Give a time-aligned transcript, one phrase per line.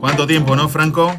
[0.00, 1.12] ¿Cuánto tiempo, no, Franco?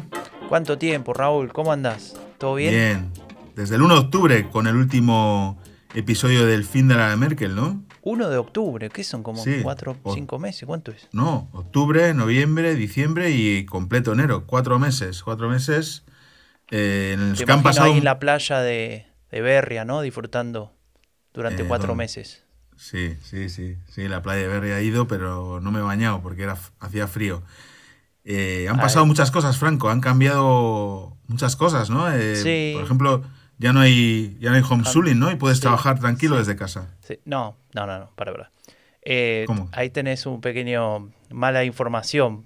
[0.48, 1.52] ¿Cuánto tiempo, Raúl?
[1.52, 2.16] ¿Cómo andás?
[2.38, 2.72] ¿Todo bien?
[2.72, 3.12] Bien.
[3.54, 5.60] Desde el 1 de octubre, con el último
[5.94, 7.82] episodio del fin de la Merkel, ¿no?
[8.02, 9.22] 1 de octubre, ¿qué son?
[9.22, 9.60] ¿Como Sí.
[9.62, 10.64] 4 O- 5 meses?
[10.66, 11.08] ¿Cuánto es?
[11.12, 14.46] No, octubre, noviembre, diciembre y completo enero.
[14.46, 15.22] Cuatro meses.
[15.22, 16.04] Cuatro meses
[16.70, 17.90] eh, en los que han pasado.
[17.92, 20.00] ahí en la playa de, de Berria, ¿no?
[20.00, 20.72] Disfrutando
[21.34, 22.44] durante Eh, cuatro meses.
[22.80, 23.76] Sí, sí, sí.
[23.90, 27.06] Sí, la playa de Berry ha ido, pero no me he bañado porque era, hacía
[27.06, 27.42] frío.
[28.24, 29.90] Eh, han pasado muchas cosas, Franco.
[29.90, 32.10] Han cambiado muchas cosas, ¿no?
[32.10, 32.72] Eh, Sí.
[32.74, 33.22] Por ejemplo,
[33.58, 35.30] ya no hay, ya no hay homeschooling, ¿no?
[35.30, 36.38] Y puedes Sí, trabajar tranquilo sí.
[36.40, 36.96] desde casa.
[37.06, 38.50] Sí, No, no, no, no, para, para.
[39.02, 39.68] Eh, ¿Cómo?
[39.72, 42.44] Ahí tenés un pequeño mala información.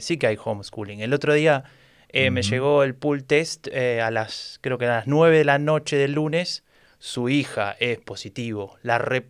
[0.00, 1.00] Sí que hay homeschooling.
[1.00, 1.62] El otro día
[2.12, 5.96] me llegó el pool test a las, creo que a las 9 de la noche
[5.96, 6.64] del lunes.
[6.98, 8.78] Su hija es positivo.
[8.82, 9.28] La re-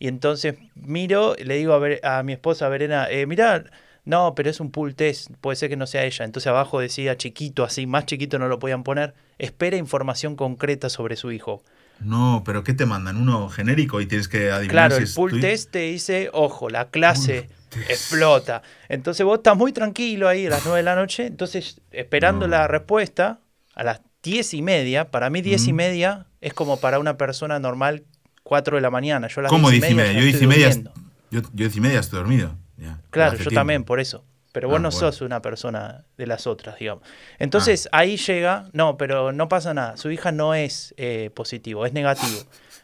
[0.00, 3.64] Y entonces miro, le digo a, Ver- a mi esposa Verena, eh, mira,
[4.04, 6.24] no, pero es un pool test, puede ser que no sea ella.
[6.24, 9.14] Entonces abajo decía chiquito, así, más chiquito no lo podían poner.
[9.38, 11.62] Espera información concreta sobre su hijo.
[12.00, 13.18] No, pero ¿qué te mandan?
[13.18, 16.88] Uno genérico y tienes que adivinar Claro, si el tu- test te dice, ojo, la
[16.88, 17.50] clase
[17.90, 18.62] explota.
[18.88, 22.52] Entonces vos estás muy tranquilo ahí a las 9 de la noche, entonces esperando No.
[22.56, 23.40] la respuesta
[23.74, 25.76] a las 10 y media, para mí 10 y Mm.
[25.76, 28.04] media es como para una persona normal
[28.42, 29.28] 4 de la mañana.
[29.28, 30.12] Yo a las ¿Cómo 10 diez y media?
[30.12, 30.70] Yo diez estoy y media,
[31.30, 32.56] yo, yo diez y media estoy dormido.
[32.76, 33.54] ya, Claro, yo tiempo.
[33.54, 34.24] también, por eso.
[34.52, 34.98] Pero vos Ah, no bueno.
[35.12, 37.04] sos una persona de las otras, digamos.
[37.38, 39.96] Entonces ahí llega, no, pero no pasa nada.
[39.96, 42.36] Su hija no es eh, positivo, es negativo.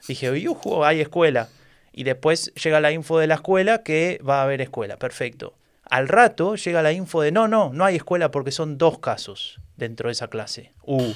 [0.06, 1.48] Dije, yujú, hay escuela.
[1.92, 4.96] Y después llega la info de la escuela que va a haber escuela.
[4.96, 5.54] Perfecto.
[5.88, 9.60] Al rato llega la info de no, no, no hay escuela porque son dos casos
[9.76, 10.72] dentro de esa clase.
[10.84, 11.12] Uh.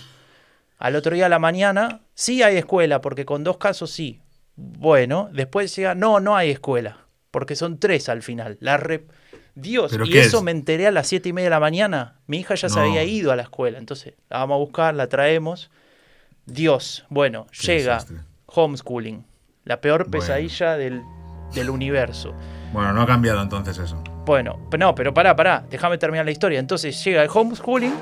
[0.79, 4.21] Al otro día a la mañana, sí hay escuela porque con dos casos sí.
[4.63, 6.99] Bueno, después llega, no, no hay escuela
[7.31, 8.57] porque son tres al final.
[8.61, 9.07] La re-
[9.55, 10.43] Dios, ¿Pero y eso es?
[10.43, 12.17] me enteré a las siete y media de la mañana.
[12.27, 15.09] Mi hija ya se había ido a la escuela, entonces la vamos a buscar, la
[15.09, 15.71] traemos.
[16.47, 18.19] Dios, bueno, llega desastre.
[18.47, 19.25] homeschooling,
[19.65, 20.11] la peor Bueno.
[20.13, 21.03] pesadilla del,
[21.55, 22.35] del universo.
[22.73, 24.03] Bueno, no ha cambiado entonces eso.
[24.25, 26.59] Bueno, no, pero pará, pará, déjame terminar la historia.
[26.59, 27.95] Entonces llega el homeschooling.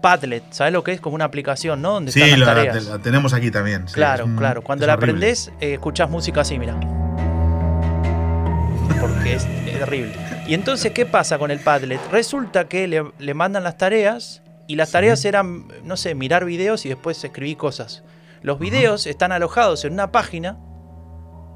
[0.00, 1.00] Padlet, ¿sabes lo que es?
[1.00, 1.92] Como una aplicación, ¿no?
[1.94, 2.84] Donde Sí, están las la, tareas.
[2.86, 3.86] la tenemos aquí también.
[3.88, 4.62] sí, Claro, un- claro.
[4.62, 5.12] Cuando la horrible.
[5.12, 6.74] aprendes, eh, escuchás música así, mira.
[9.00, 9.46] Porque es,
[9.78, 10.12] terrible.
[10.46, 12.00] Y entonces, ¿qué pasa con el Padlet?
[12.10, 14.92] Resulta que le, le mandan las tareas y las Sí.
[14.92, 18.02] tareas eran, no sé, mirar videos y después escribir cosas.
[18.42, 20.56] Los videos están alojados en una página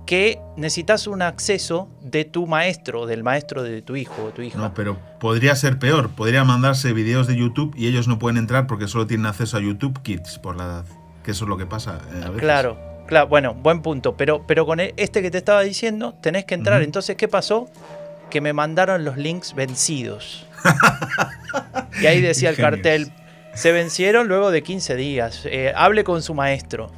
[0.07, 4.59] que necesitas un acceso de tu maestro, del maestro de tu hijo o tu hija.
[4.59, 6.11] No, pero podría ser peor.
[6.11, 9.61] Podría mandarse videos de YouTube y ellos no pueden entrar porque solo tienen acceso a
[9.61, 10.85] YouTube Kids por la edad.
[11.23, 12.41] Que eso es lo que pasa eh, a veces.
[12.43, 14.15] Claro, claro, bueno, buen punto.
[14.17, 16.83] Pero, pero con e- este que te estaba diciendo, tenés que entrar.
[16.83, 17.71] Entonces, ¿qué pasó?
[18.31, 20.47] Que me mandaron los links vencidos.
[22.03, 23.11] y ahí decía el cartel,
[23.55, 25.43] se vencieron luego de 15 días.
[25.47, 26.91] Eh, hable con su maestro.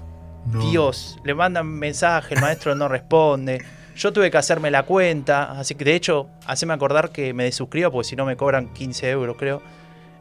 [0.46, 0.70] No.
[0.70, 3.62] Dios, le mandan mensaje, el maestro no responde.
[3.96, 7.90] Yo tuve que hacerme la cuenta, así que de hecho, haceme acordar que me desuscribo
[7.90, 9.62] porque si no me cobran 15 euros, creo.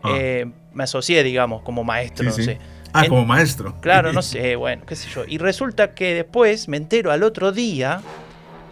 [0.03, 0.11] Ah.
[0.15, 2.43] Eh, me asocié, digamos, como maestro, Sí, no sí.
[2.43, 2.59] sé.
[2.93, 3.75] Ah, En- como maestro.
[3.81, 5.23] Claro, no sé, bueno, qué sé yo.
[5.27, 8.01] Y resulta que después me entero al otro día,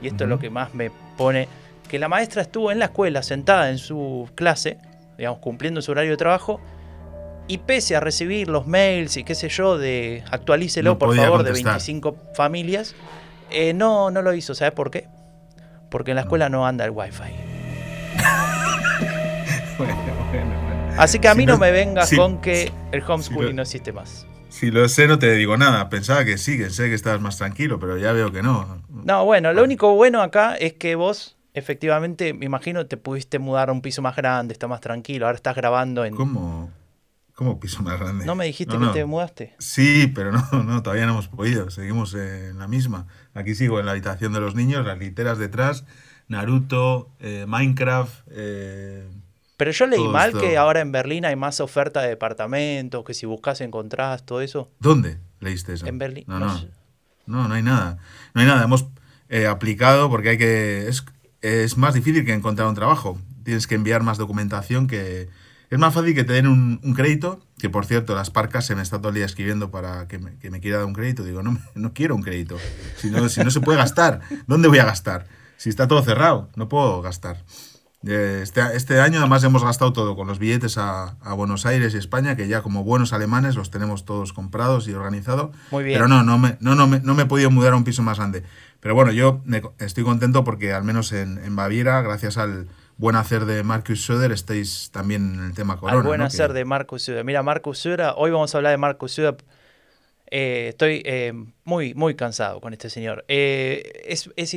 [0.02, 1.48] y esto es lo que más me pone,
[1.90, 4.78] que la maestra estuvo en la escuela sentada en su clase,
[5.18, 6.62] digamos, cumpliendo su horario de trabajo,
[7.48, 11.40] y pese a recibir los mails y qué sé yo, de actualícelo No por favor
[11.44, 11.56] contestar.
[11.56, 12.96] de 25 familias,
[13.52, 14.56] eh, no, no lo hizo.
[14.56, 15.08] ¿Sabes por qué?
[15.90, 17.24] Porque en la escuela no anda el wifi.
[19.78, 19.96] Bueno,
[20.32, 20.94] bueno, bueno.
[20.98, 23.62] Así que a Si mí no, me vengas si- con que el homeschooling lo- no
[23.64, 24.28] existe más.
[24.50, 25.90] Si lo sé, no te digo nada.
[25.90, 28.84] Pensaba que sí, que sé que estabas más tranquilo, pero ya veo que no.
[28.90, 33.70] No, bueno, lo único bueno acá es que vos, efectivamente, me imagino, te pudiste mudar
[33.70, 36.16] a un piso más grande, está más tranquilo, ahora estás grabando en...
[36.16, 36.70] ¿Cómo,
[37.36, 38.26] cómo piso más grande?
[38.26, 38.92] ¿No me dijiste No, que no.
[38.94, 39.56] te mudaste?
[39.60, 41.70] Sí, pero no, no, todavía no hemos podido.
[41.72, 43.08] Seguimos en la misma.
[43.34, 45.86] Aquí sigo en la habitación de los niños, las literas detrás,
[46.28, 48.14] Naruto, eh, Minecraft.
[48.32, 49.08] eh,
[49.58, 53.14] Pero yo leí mal esto- que ahora en Berlín hay más oferta de departamentos, que
[53.14, 54.72] si buscas encontrás, todo eso.
[54.80, 55.86] ¿Dónde leíste eso?
[55.86, 56.24] En Berlín.
[56.28, 56.60] No, no.
[57.26, 57.98] No, no hay nada.
[58.34, 58.64] No hay nada.
[58.64, 58.86] Hemos
[59.30, 60.88] eh, aplicado porque hay que.
[60.88, 61.06] Es,
[61.42, 63.18] es más difícil que encontrar un trabajo.
[63.44, 65.30] Tienes que enviar más documentación que.
[65.74, 68.76] Es más fácil que te den un, un crédito, que por cierto, las parcas se
[68.76, 71.24] me está todo el día escribiendo para que me, que me quiera dar un crédito.
[71.24, 72.58] Digo, no, me- no quiero un crédito.
[72.98, 75.26] Si no, si no se puede gastar, ¿dónde voy a gastar?
[75.58, 77.44] Si está todo cerrado, no puedo gastar.
[78.04, 82.36] Este, este, año además hemos gastado todo con los billetes a, Buenos Aires y España,
[82.36, 85.56] que ya como buenos alemanes los tenemos todos comprados y organizados.
[85.72, 85.98] Muy bien.
[85.98, 88.04] Pero no, no me, no, no, me, no me he podido mudar a un piso
[88.04, 88.44] más grande.
[88.80, 89.42] Pero bueno, yo
[89.80, 92.68] estoy contento porque al menos en, en Baviera, gracias al
[92.98, 96.00] buen hacer de Marcus Söder, estáis también en el tema corona.
[96.00, 97.24] Al buen hacer de Marcus Söder.
[97.24, 99.38] Mira, Marcus Söder, hoy vamos a hablar de Marcus Söder.
[100.36, 103.24] Eh, estoy eh, muy, muy cansado con este señor.
[103.28, 104.56] Eh, es, es,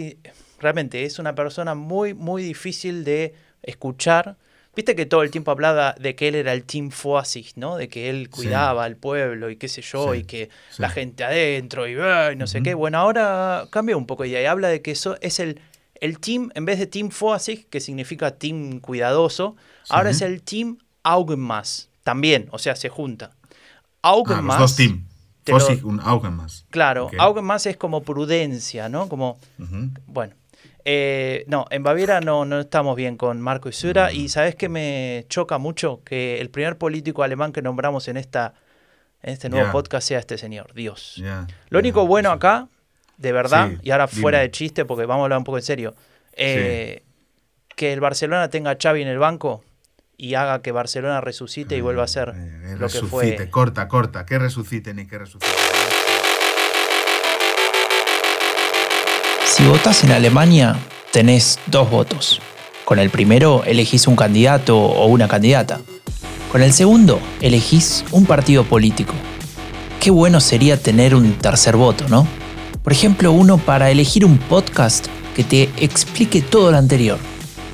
[0.58, 4.36] realmente es una persona muy, muy difícil de escuchar.
[4.74, 7.76] Viste que todo el tiempo hablaba de que él era el Team Foasis, ¿no?
[7.76, 11.88] De que él cuidaba al pueblo y qué sé yo, y que la gente adentro
[11.88, 11.94] y,
[12.36, 12.74] no sé qué.
[12.74, 15.60] Bueno, ahora cambia un poco y habla de que eso es el,
[16.00, 19.56] el Team, en vez de Team Foasis, que significa Team cuidadoso,
[19.88, 23.32] ahora es el Team Augenmaß, también, o sea, se junta.
[24.02, 24.56] Augenmaß.
[24.56, 25.06] Ah, los dos team.
[25.84, 26.66] Un Augenmaß.
[26.70, 29.08] Claro, Augenmaß es como prudencia, ¿no?
[29.08, 29.38] Como,
[30.06, 30.34] bueno.
[30.88, 35.24] Eh, no, en Baviera no, no estamos bien con Marco Isura y sabes que me
[35.28, 38.54] choca mucho que el primer político alemán que nombramos en esta
[39.22, 41.20] en este nuevo podcast sea este señor, Dios.
[41.70, 42.68] Lo único bueno acá,
[43.16, 45.94] de verdad, y ahora fuera de chiste porque vamos a hablar un poco en serio,
[46.32, 47.02] eh,
[47.74, 49.64] que el Barcelona tenga a Xavi en el banco
[50.16, 53.50] y haga que Barcelona resucite y vuelva a ser eh, lo que fue.
[53.50, 55.46] Corta, corta, que resucite ni que resucite.
[59.44, 60.76] Si votas en Alemania,
[61.12, 62.40] tenés dos votos.
[62.84, 65.80] Con el primero elegís un candidato o una candidata.
[66.52, 69.14] Con el segundo elegís un partido político.
[70.00, 72.26] Qué bueno sería tener un tercer voto, ¿no?
[72.86, 77.18] Por ejemplo, uno para elegir un podcast que te explique todo lo anterior,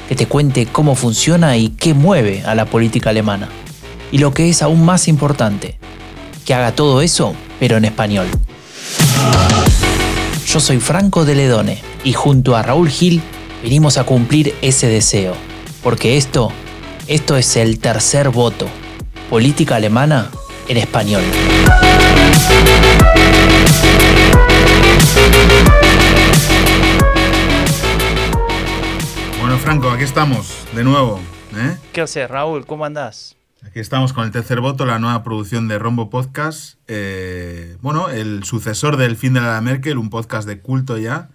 [0.09, 3.51] que te cuente cómo funciona y qué mueve a la política alemana.
[4.11, 5.77] Y lo que es aún más importante,
[6.47, 8.27] que haga todo eso, pero en español.
[10.47, 13.21] Yo soy Franco de Ledone y junto a Raúl Gil
[13.63, 15.35] vinimos a cumplir ese deseo,
[15.83, 16.51] porque esto,
[17.07, 18.67] esto es el tercer voto,
[19.29, 20.31] política alemana
[20.69, 21.23] en español.
[29.41, 31.21] Bueno, Franco, aquí estamos, de nuevo.
[31.57, 31.77] ¿eh?
[31.93, 32.65] ¿Qué haces, Raúl?
[32.67, 33.37] ¿Cómo andás?
[33.65, 36.79] Aquí estamos con el tercer voto, la nueva producción de Rombo Podcast.
[36.89, 41.31] Eh, bueno, el sucesor del Fin de la Merkel, un podcast de culto ya.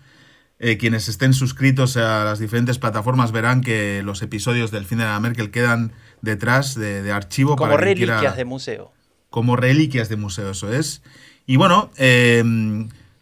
[0.59, 5.05] Eh, quienes estén suscritos a las diferentes plataformas verán que los episodios del Fin de
[5.05, 7.55] la Merkel quedan detrás de, archivo.
[7.55, 8.91] Como reliquias de museo.
[9.29, 11.03] Como reliquias de museo, eso es.
[11.45, 12.43] Y bueno, eh,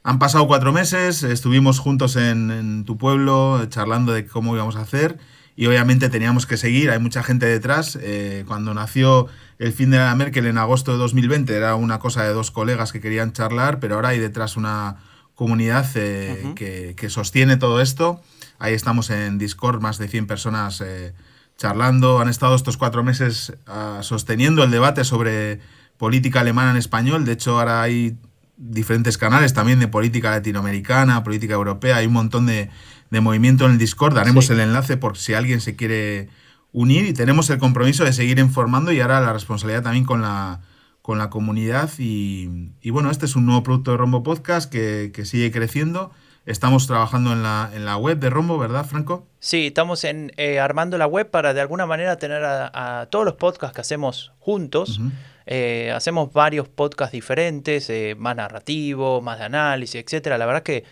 [0.07, 4.81] han pasado cuatro meses, estuvimos juntos en, en tu pueblo charlando de cómo íbamos a
[4.81, 5.17] hacer
[5.55, 7.97] y obviamente teníamos que seguir, hay mucha gente detrás.
[7.99, 9.25] Eh, cuando nació
[9.57, 12.91] el fin de la Merkel en agosto de 2020 era una cosa de dos colegas
[12.91, 14.97] que querían charlar, pero ahora hay detrás una
[15.33, 18.21] comunidad eh, que, sostiene todo esto.
[18.59, 21.13] Ahí estamos en Discord, más de 100 personas eh,
[21.57, 22.19] charlando.
[22.19, 25.61] Han estado estos cuatro meses ah, sosteniendo el debate sobre
[25.97, 27.23] política alemana en español.
[27.23, 28.17] De hecho, ahora hay
[28.57, 31.97] diferentes canales también de política latinoamericana, política europea.
[31.97, 32.69] Hay un montón de,
[33.11, 34.15] de movimiento en el Discord.
[34.15, 36.29] Daremos el enlace por si alguien se quiere
[36.71, 40.61] unir y tenemos el compromiso de seguir informando y ahora la responsabilidad también con la,
[41.01, 41.89] con la comunidad.
[41.97, 42.49] Y,
[42.89, 46.11] bueno, este es un nuevo producto de Rombo Podcast que, sigue creciendo.
[46.45, 49.25] Estamos trabajando en la, en la web de Rombo, ¿verdad, Franco?
[49.39, 53.33] Sí, estamos en, eh, armando la web para de alguna manera tener a, todos los
[53.33, 54.99] podcasts que hacemos juntos.
[55.47, 60.37] Eh, hacemos varios podcasts diferentes, eh, más narrativos, más de análisis, etcétera.
[60.37, 60.83] La verdad que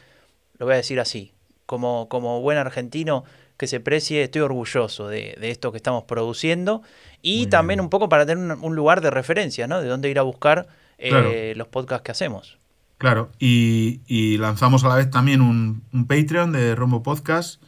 [0.57, 1.33] lo voy a decir así
[1.67, 3.23] como, como buen argentino
[3.57, 6.81] que se precie, estoy orgulloso de, esto que estamos produciendo
[7.21, 9.79] y también un poco para tener un, lugar de referencia, ¿no?
[9.81, 10.67] De dónde ir a buscar
[10.97, 12.57] eh, los podcasts que hacemos.
[13.03, 17.61] Claro, y, lanzamos a la vez también un, Patreon de Rombo Podcast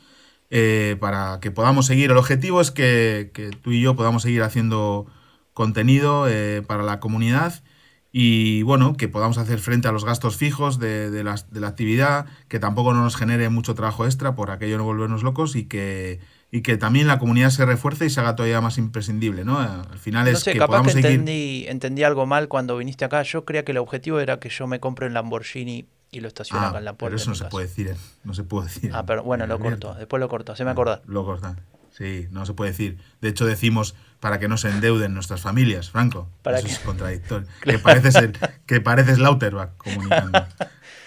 [0.49, 2.09] eh, para que podamos seguir.
[2.09, 5.07] El objetivo es que, tú y yo podamos seguir haciendo
[5.51, 7.65] contenido eh, para la comunidad
[8.13, 12.93] y bueno, que podamos hacer frente a los gastos fijos de, la, actividad, que tampoco
[12.93, 16.21] nos genere mucho trabajo extra por aquello no volvernos locos y que,
[16.55, 19.59] y que también la comunidad se refuerce y se haga todavía más imprescindible, ¿no?
[19.59, 23.23] Al final es que capaz que entendí, entendí algo mal cuando viniste acá.
[23.23, 26.65] Yo creía que el objetivo era que yo me compre un Lamborghini y lo estacione
[26.65, 27.09] ah, acá en la puerta.
[27.09, 27.97] Pero eso no se puede decir, ¿eh?
[28.23, 28.91] no se puede decir.
[28.93, 31.01] Ah, pero bueno, lo corto, después lo corto, se me acordar.
[31.07, 31.57] Lo corta.
[31.91, 32.99] Sí, no se puede decir.
[33.19, 36.29] De hecho, decimos para que no se endeuden nuestras familias, Franco.
[36.45, 37.49] Eso es contradictorio.
[37.63, 38.31] Que pareces, el,
[38.65, 40.45] que pareces Lauterbach comunicando.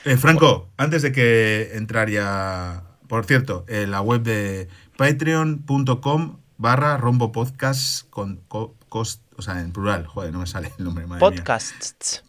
[0.05, 6.97] Eh, Franco, antes de que entrar ya, por cierto, en la web de patreon.com barra
[6.97, 8.43] rombo podcast con
[8.89, 11.07] cost, o sea, en plural, joder, no me sale el nombre.
[11.21, 12.25] Podcasts.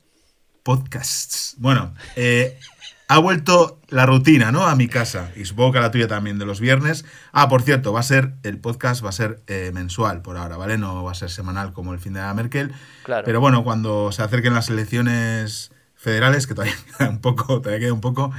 [0.62, 1.56] Podcasts.
[1.58, 2.60] Bueno, eh,
[3.08, 4.68] ha vuelto la rutina, ¿no?
[4.68, 5.32] A mi casa.
[5.36, 7.06] Y supongo que a la tuya también, de los viernes.
[7.32, 10.56] Ah, por cierto, va a ser, el podcast va a ser eh, mensual por ahora,
[10.56, 10.78] ¿vale?
[10.78, 12.72] No va a ser semanal como el fin de la Merkel.
[13.02, 13.26] Claro.
[13.26, 17.94] Pero bueno, cuando se acerquen las elecciones federales, que todavía queda un poco, todavía queda
[17.94, 18.32] un poco,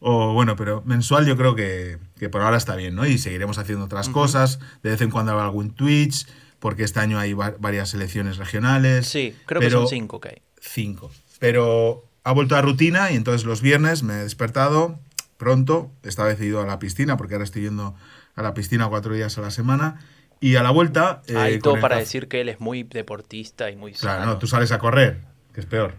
[0.00, 3.06] o bueno, pero mensual yo creo que, que por ahora está bien, ¿no?
[3.06, 4.58] Y seguiremos haciendo otras cosas.
[4.82, 6.26] De vez en cuando habrá algún Twitch,
[6.58, 9.06] porque este año hay va- varias elecciones regionales.
[9.06, 10.42] Sí, creo que son cinco que hay.
[10.60, 11.10] Cinco.
[11.38, 14.98] Pero ha vuelto a rutina y entonces los viernes me he despertado
[15.36, 15.90] pronto.
[16.02, 17.94] Esta vez he ido a la piscina, porque ahora estoy yendo
[18.34, 20.00] a la piscina cuatro días a la semana.
[20.38, 21.22] Y a la vuelta.
[21.28, 24.32] eh, Hay todo para decir que él es muy deportista y muy Claro, sano.
[24.34, 25.22] no, tú sales a correr,
[25.54, 25.94] que es peor.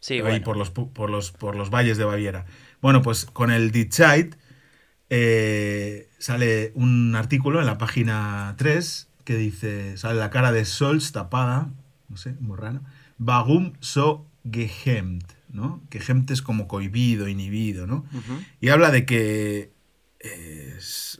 [0.00, 0.44] Sí, ahí bueno.
[0.44, 2.46] por, los, por, los, por los valles de Baviera.
[2.80, 4.36] Bueno, pues con el Ditzeit
[5.10, 11.12] eh, sale un artículo en la página 3 que dice, sale la cara de Scholz
[11.12, 11.70] tapada,
[12.08, 12.58] no sé, muy
[13.18, 15.82] Warum so gehemmt, ¿no?
[15.90, 18.04] Gehemmt es como cohibido, inhibido, ¿no?
[18.60, 19.72] Y habla de que,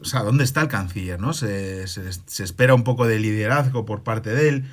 [0.01, 1.33] o sea, ¿dónde está el canciller, no?
[1.33, 4.65] Se, se- se espera un poco de liderazgo por parte de él,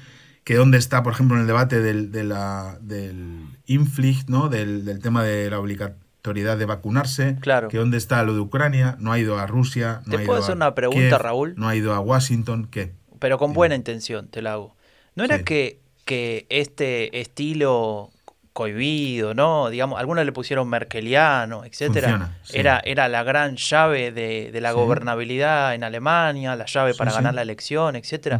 [0.44, 4.48] que dónde está, por ejemplo, en el debate del, de la, del Impflicht, ¿no?
[4.50, 7.68] Del, del tema de la obligatoriedad de vacunarse, Claro.
[7.70, 10.26] que dónde está lo de Ucrania, no ha ido a Rusia, no ¿Te ha ido
[10.28, 11.54] puedo a hacer una pregunta, Kiev, Raúl?
[11.58, 12.94] No ha ido a Washington, ¿qué?
[13.20, 14.76] Pero con buena intención te la hago.
[15.16, 15.44] ¿No era Sí.
[15.46, 18.12] que, que este estilo
[18.54, 19.70] cohibido, ¿no?
[19.70, 22.08] Digamos, algunos le pusieron merkeliano, etcétera.
[22.10, 22.58] Funciona, sí.
[22.58, 24.76] Era, era la gran llave de, de la Sí.
[24.76, 27.16] gobernabilidad en Alemania, la llave para sí.
[27.18, 28.40] ganar la elección, etcétera.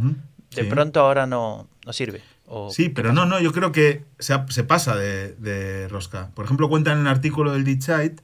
[0.56, 2.22] De pronto ahora no, no sirve.
[2.48, 6.30] O- Sí, pero no, no, yo creo que se, pasa de, de rosca.
[6.36, 8.22] Por ejemplo, cuenta en el artículo del Die Zeit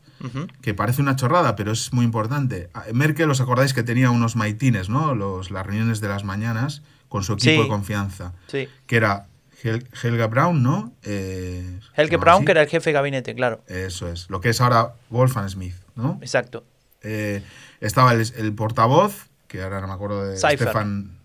[0.62, 2.70] que parece una chorrada, pero es muy importante.
[2.94, 5.16] Merkel, ¿os acordáis que tenía unos maitines, ¿no?
[5.16, 7.62] Los, las reuniones de las mañanas con su equipo Sí.
[7.64, 8.70] de confianza, Sí.
[8.86, 9.26] que era
[9.64, 10.94] Hel- Helga Braun, ¿no?
[11.02, 11.80] Eh,
[12.20, 12.46] Braun, así.
[12.46, 13.64] que era el jefe de gabinete, claro.
[13.68, 16.20] Eso es, lo que es ahora Wolfgang Smith, ¿no?
[16.22, 16.64] Exacto.
[17.02, 17.42] Eh,
[17.80, 20.38] estaba el, el portavoz, que ahora no me acuerdo de.
[20.38, 21.18] Stefan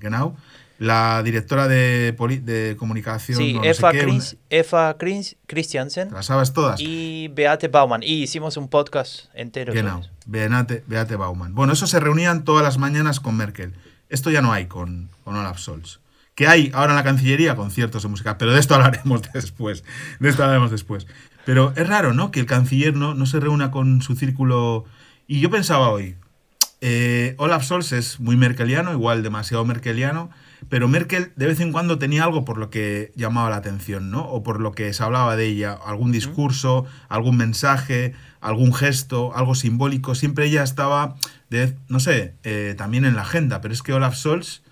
[0.00, 0.36] Genau,
[0.80, 6.10] la directora de, poli- de comunicación, Sí, no sé Eva, qué, Krins- Eva Krins- Christiansen
[6.10, 6.80] ¿las sabes todas?
[6.80, 8.02] y Beate Baumann.
[8.02, 9.74] Y hicimos un podcast entero.
[9.74, 10.00] Genau.
[10.24, 11.54] Beate, Beate Baumann.
[11.54, 13.74] Bueno, eso se reunían todas las mañanas con Merkel.
[14.08, 16.00] Esto ya no hay con, con Olaf Scholz.
[16.34, 19.84] Que hay ahora en la Cancillería conciertos de música, pero de esto hablaremos después.
[20.18, 21.06] De esto hablaremos después.
[21.44, 22.30] Pero es raro, ¿no?
[22.30, 24.86] Que el canciller no, no se reúna con su círculo.
[25.26, 26.16] Y yo pensaba hoy,
[26.80, 30.30] eh, Olaf Scholz es muy merkeliano, igual demasiado merkeliano,
[30.68, 34.22] pero Merkel de vez en cuando tenía algo por lo que llamaba la atención, ¿no?
[34.24, 39.54] O por lo que se hablaba de ella, algún discurso, algún mensaje, algún gesto, algo
[39.54, 40.14] simbólico.
[40.14, 41.16] Siempre ella estaba,
[41.50, 44.62] de, no sé, eh, también en la agenda, pero es que Olaf Scholz,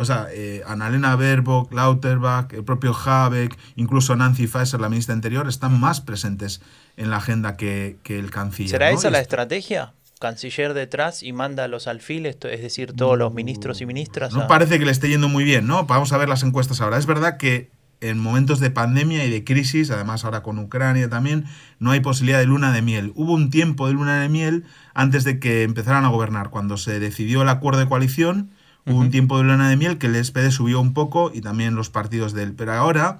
[0.00, 5.48] o sea, eh, Annalena Baerbock, Lauterbach, el propio Habeck, incluso Nancy Faeser, la ministra anterior,
[5.48, 6.60] están más presentes
[6.96, 8.70] en la agenda que, que el canciller.
[8.70, 8.96] ¿Será ¿no?
[8.98, 9.92] esa la es- estrategia?
[10.18, 14.32] Canciller detrás y manda a los alfiles, es decir, todos los ministros y ministras.
[14.32, 15.84] No a- parece que le esté yendo muy bien, ¿no?
[15.84, 16.98] Vamos a ver las encuestas ahora.
[16.98, 17.70] Es verdad que
[18.00, 21.46] en momentos de pandemia y de crisis, además ahora con Ucrania también,
[21.80, 23.12] no hay posibilidad de luna de miel.
[23.16, 26.50] Hubo un tiempo de luna de miel antes de que empezaran a gobernar.
[26.50, 28.50] Cuando se decidió el acuerdo de coalición,
[28.86, 31.74] hubo un tiempo de luna de miel que el SPD subió un poco y también
[31.74, 32.52] los partidos del...
[32.54, 33.18] Pero ahora,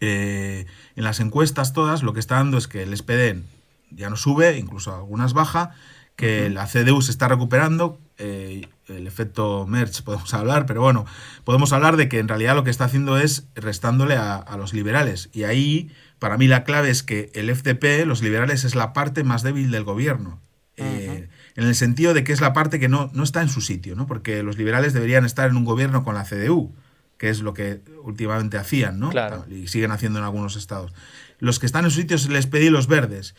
[0.00, 3.42] eh, en las encuestas todas, lo que está dando es que el SPD
[3.90, 5.74] ya no sube, incluso algunas baja,
[6.16, 11.04] que la CDU se está recuperando, eh, el efecto Merch podemos hablar, pero bueno,
[11.44, 14.72] podemos hablar de que en realidad lo que está haciendo es restándole a, a los
[14.72, 15.28] liberales.
[15.32, 19.24] Y ahí, para mí, la clave es que el FDP, los liberales, es la parte
[19.24, 20.40] más débil del gobierno.
[20.76, 23.60] Eh, en el sentido de que es la parte que no, no está en su
[23.60, 24.06] sitio, ¿no?
[24.06, 26.74] Porque los liberales deberían estar en un gobierno con la CDU,
[27.16, 29.08] que es lo que últimamente hacían, ¿no?
[29.08, 29.46] Claro.
[29.50, 30.92] Y siguen haciendo en algunos estados.
[31.38, 33.34] Los que están en su sitio se les pedí los verdes.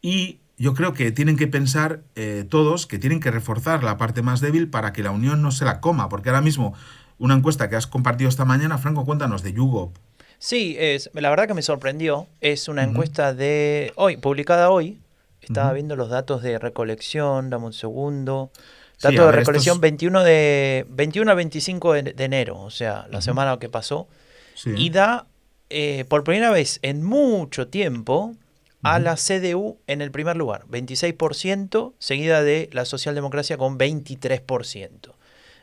[0.00, 4.22] Y yo creo que tienen que pensar eh, todos que tienen que reforzar la parte
[4.22, 6.08] más débil para que la Unión no se la coma.
[6.08, 6.74] Porque ahora mismo,
[7.18, 9.90] una encuesta que has compartido esta mañana, Franco, cuéntanos de YouGov.
[10.38, 12.26] Sí, es, la verdad que me sorprendió.
[12.40, 12.90] Es una Ujú.
[12.92, 15.00] encuesta de hoy, publicada hoy.
[15.40, 15.74] Estaba Ujú.
[15.74, 18.50] viendo los datos de recolección, dame un segundo.
[18.98, 22.58] Sí, Datos a de ver, recolección estos- 21 de 21 a 25 de, de enero,
[22.58, 24.08] o sea, la semana que pasó.
[24.54, 24.70] Sí.
[24.76, 25.26] Y da
[25.68, 28.34] eh, por primera vez en mucho tiempo
[28.82, 35.14] a la CDU en el primer lugar, 26%, seguida de la socialdemocracia con 23%.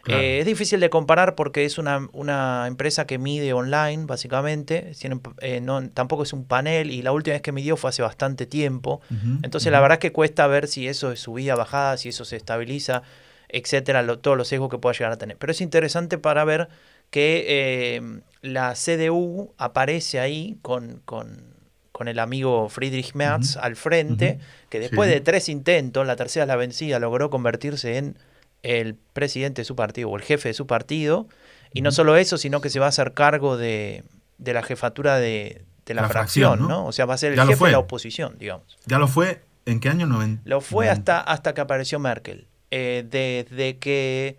[0.04, 0.22] Claro.
[0.22, 4.92] Eh, es difícil de comparar porque es una, una empresa que mide online, básicamente.
[5.00, 8.02] Tienen, eh, no, tampoco es un panel y la última vez que midió fue hace
[8.02, 9.00] bastante tiempo.
[9.44, 12.36] Entonces, la verdad es que cuesta ver si eso es subida, bajada, si eso se
[12.36, 13.04] estabiliza,
[13.48, 15.38] etcétera, lo- todos los sesgos que pueda llegar a tener.
[15.38, 16.68] Pero es interesante para ver
[17.10, 18.02] que eh,
[18.42, 21.53] la CDU aparece ahí con, con,
[21.94, 25.14] con el amigo Friedrich Merz al frente, que después Sí.
[25.16, 28.18] de tres intentos, la tercera es la vencida, logró convertirse en
[28.64, 31.28] el presidente de su partido o el jefe de su partido.
[31.72, 34.04] Y no solo eso, sino que se va a hacer cargo de,
[34.38, 36.82] de la jefatura de, de la, La fracción, fracción, ¿no?
[36.82, 36.86] ¿no?
[36.88, 38.78] O sea, va a ser el Ya jefe de la oposición, digamos.
[38.86, 39.42] ¿Ya lo fue?
[39.66, 40.06] ¿En qué año?
[40.08, 42.48] Noven- Lo fue hasta, hasta que apareció Merkel.
[42.72, 44.38] Eh, desde que.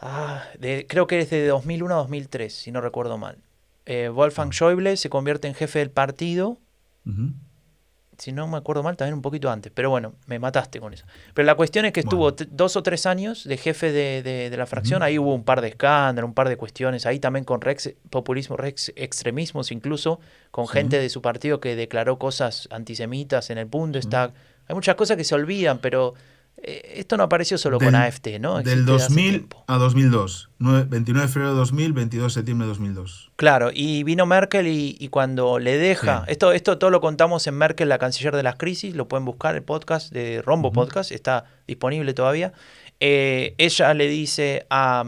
[0.00, 3.36] ah, de- creo que desde 2001 a 2003, si no recuerdo mal.
[3.86, 6.58] Eh, Wolfgang Schäuble se convierte en jefe del partido.
[8.16, 9.72] Si no me acuerdo mal, también un poquito antes.
[9.74, 11.04] Pero bueno, me mataste con eso.
[11.34, 12.46] Pero la cuestión es que estuvo Bueno.
[12.52, 15.02] dos o tres años de jefe de, de- de la fracción.
[15.02, 17.06] Ahí hubo un par de escándalos, un par de cuestiones.
[17.06, 20.20] Ahí también con rex, populismo, rex, extremismos, incluso
[20.52, 24.32] con gente de su partido que declaró cosas antisemitas en el Bundestag.
[24.68, 26.14] Hay muchas cosas que se olvidan, pero
[26.66, 28.56] esto no apareció solo con Del- AFT, ¿no?
[28.62, 29.64] Del Existe hace 2000 tiempo.
[29.66, 30.50] a 2002.
[30.58, 33.30] Nue- 29 de febrero de 2000, 22 de septiembre de 2002.
[33.36, 36.32] Claro, y vino Merkel y, y cuando le deja, Sí.
[36.32, 39.54] esto, esto todo lo contamos en Merkel, la canciller de las crisis, lo pueden buscar,
[39.54, 42.52] el podcast de Rombo Podcast, está disponible todavía.
[43.00, 45.04] Eh, ella le dice a,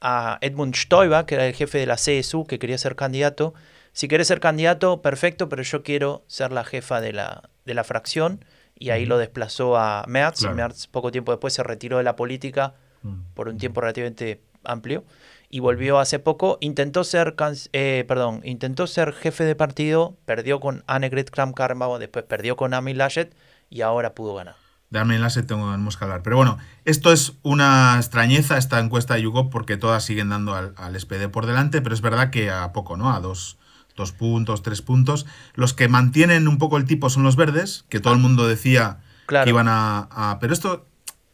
[0.00, 3.54] a Edmund Stoiber, que era el jefe de la CSU, que quería ser candidato,
[3.92, 7.84] si querés ser candidato, perfecto, pero yo quiero ser la jefa de la, de la
[7.84, 8.44] fracción,
[8.76, 10.54] y ahí lo desplazó a Merz, Claro.
[10.54, 13.34] y Merz poco tiempo después se retiró de la política Mm.
[13.34, 15.04] por un tiempo relativamente amplio
[15.50, 16.56] y volvió hace poco.
[16.60, 17.34] Intentó ser,
[17.72, 22.94] eh, perdón, intentó ser jefe de partido, perdió con Annegret Kramp-Karrenbauer, después perdió con Amy
[22.94, 23.34] Laschet
[23.68, 24.56] y ahora pudo ganar.
[24.90, 26.22] De Armin Laschet tenemos que hablar.
[26.22, 30.72] Pero bueno, esto es una extrañeza, esta encuesta de YouGov, porque todas siguen dando al,
[30.76, 33.12] al SPD por delante, pero es verdad que a poco, ¿no?
[33.12, 33.58] A dos,
[33.96, 35.26] dos puntos, tres puntos.
[35.54, 39.00] Los que mantienen un poco el tipo son los verdes, que todo el mundo decía
[39.26, 39.44] Claro.
[39.44, 40.86] que iban a, a- Pero esto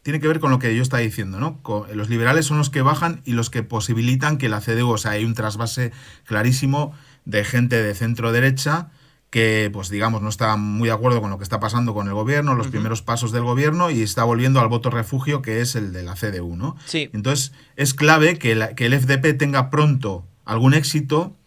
[0.03, 1.59] tiene que ver con lo que yo estaba diciendo, ¿no?
[1.93, 5.11] Los liberales son los que bajan y los que posibilitan que la CDU, o sea,
[5.11, 5.91] hay un trasvase
[6.25, 6.93] clarísimo
[7.25, 8.89] de gente de centro derecha
[9.29, 12.13] que, pues digamos, no está muy de acuerdo con lo que está pasando con el
[12.13, 15.93] gobierno, los primeros pasos del gobierno y está volviendo al voto refugio que es el
[15.93, 16.75] de la CDU, ¿no?
[16.85, 17.09] Sí.
[17.13, 21.37] Entonces, es clave que, la- que el FDP tenga pronto algún éxito.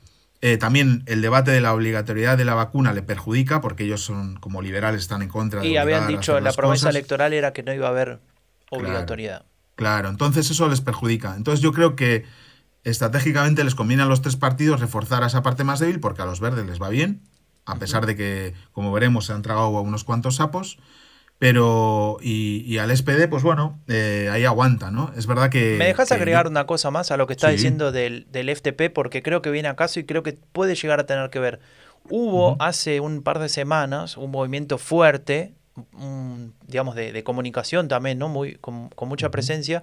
[0.47, 4.37] Eh, también el debate de la obligatoriedad de la vacuna le perjudica porque ellos son,
[4.37, 6.95] como liberales, están en contra de Y habían dicho, la promesa cosas.
[6.95, 8.21] electoral era que no iba a haber
[8.69, 9.47] obligatoriedad.
[9.75, 11.35] Claro, entonces eso les perjudica.
[11.35, 12.27] Entonces yo creo que
[12.83, 16.27] estratégicamente les conviene a los tres partidos reforzar a esa parte más débil porque a
[16.27, 17.23] los verdes les va bien,
[17.65, 20.77] a pesar de que, como veremos, se han tragado a unos cuantos sapos.
[21.39, 25.13] Pero, y, y al SPD, pues bueno, eh, ahí aguanta, ¿no?
[25.17, 25.77] Es verdad que...
[25.79, 27.55] ¿Me dejas que agregar yo- una cosa más a lo que está Sí.
[27.57, 28.91] diciendo del, del FTP?
[28.93, 31.61] Porque creo que viene a caso y creo que puede llegar a tener que ver.
[32.09, 35.55] Hubo hace un par de semanas un movimiento fuerte,
[35.93, 38.29] un- digamos, de, de comunicación también, ¿no?
[38.29, 39.83] Muy, con, con mucha presencia,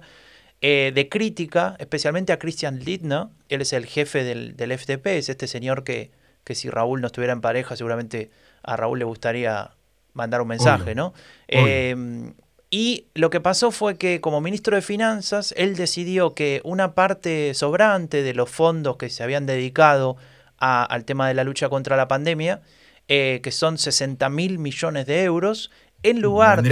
[0.62, 3.26] eh, de crítica, especialmente a Christian Lindner.
[3.48, 6.12] Él es el jefe del, del FTP, es este señor que,
[6.44, 8.30] que si Raúl no estuviera en pareja, seguramente
[8.62, 9.72] a Raúl le gustaría
[10.14, 10.94] mandar un mensaje, Obvio.
[10.94, 11.06] ¿no?
[11.08, 11.14] Obvio.
[11.48, 12.32] Eh,
[12.70, 17.52] y lo que pasó fue que como ministro de Finanzas, él decidió que una parte
[17.54, 20.16] sobrante de los fondos que se habían dedicado
[20.58, 22.62] a- al tema de la lucha contra la pandemia,
[23.08, 25.70] eh, que son 60 mil millones de euros,
[26.02, 26.70] en lugar de-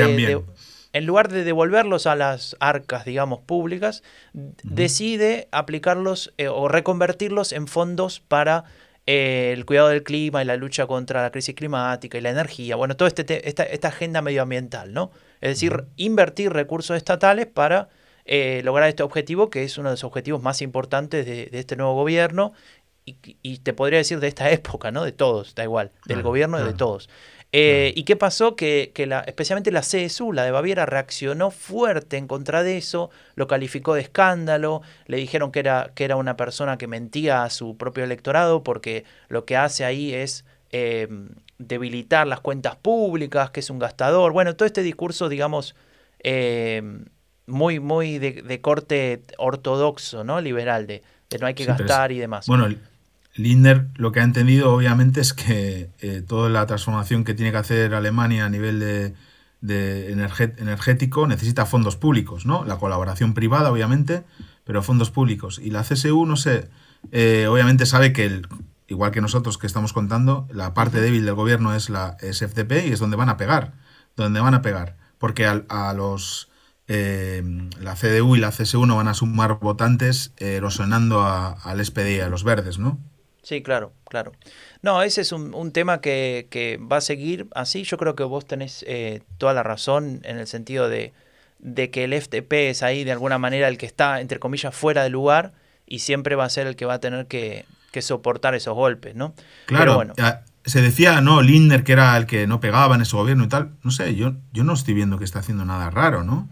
[0.93, 4.03] en lugar de devolverlos a las arcas, digamos, públicas,
[4.65, 8.65] decide aplicarlos eh, o reconvertirlos en fondos para
[9.07, 12.77] eh, el cuidado del clima y la lucha contra la crisis climática y la energía.
[12.77, 15.11] Bueno, toda este te- esta, esta agenda medioambiental, ¿no?
[15.41, 17.89] Es decir, invertir recursos estatales para
[18.27, 21.77] eh, lograr este objetivo, que es uno de los objetivos más importantes de, de este
[21.77, 22.53] nuevo gobierno.
[23.07, 25.05] Y, y te podría decir de esta época, ¿no?
[25.05, 27.09] De todos, da igual, del Claro, gobierno y de todos.
[27.53, 28.55] Eh, ¿Y qué pasó?
[28.55, 33.11] Que, que la, especialmente la CSU, la de Baviera, reaccionó fuerte en contra de eso,
[33.35, 37.51] lo calificó de escándalo, le dijeron que era, que era una persona que mentía a
[37.51, 41.09] su propio electorado porque lo que hace ahí es eh,
[41.59, 44.33] debilitar las cuentas públicas, que es un gastador.
[44.33, 45.75] Bueno, todo este discurso, digamos,
[46.21, 46.83] eh,
[47.47, 50.41] muy, muy de, de corte ortodoxo, ¿no?
[50.41, 52.47] Liberal, de, de no hay que Sí, pero es- gastar y demás.
[52.47, 52.69] Bueno,
[53.43, 57.59] Lindner lo que ha entendido obviamente es que eh, toda la transformación que tiene que
[57.59, 59.15] hacer Alemania a nivel de,
[60.59, 62.65] energético necesita fondos públicos, ¿no?
[62.65, 64.25] La colaboración privada, obviamente,
[64.65, 65.59] pero fondos públicos.
[65.63, 66.69] Y la CSU, no sé,
[67.13, 68.47] eh, obviamente sabe que, el-
[68.89, 72.87] igual que nosotros que estamos contando, la parte débil del gobierno es la es FDP
[72.89, 73.75] y es donde van a pegar,
[74.17, 74.97] donde van a pegar.
[75.19, 76.49] Porque al- a los...
[76.89, 77.43] eh,
[77.81, 82.21] la CDU y la CSU no van a sumar votantes erosionando a- al SPD y
[82.21, 82.99] a los verdes, ¿no?
[83.43, 84.33] Sí, claro, claro.
[84.83, 87.85] No, ese es un, un tema que, que va a seguir así.
[87.85, 91.13] Yo creo que vos tenés eh, toda la razón en el sentido de,
[91.59, 95.03] de que el FTP es ahí de alguna manera el que está, entre comillas, fuera
[95.03, 95.53] de lugar
[95.87, 99.15] y siempre va a ser el que va a tener que, que soportar esos golpes,
[99.15, 99.35] ¿no?
[99.67, 103.01] Claro, Pero bueno, a- se decía, no, Lindner, que era el que no pegaba en
[103.01, 103.73] ese gobierno y tal.
[103.83, 106.49] No sé, yo, yo no estoy viendo que está haciendo nada raro, ¿no?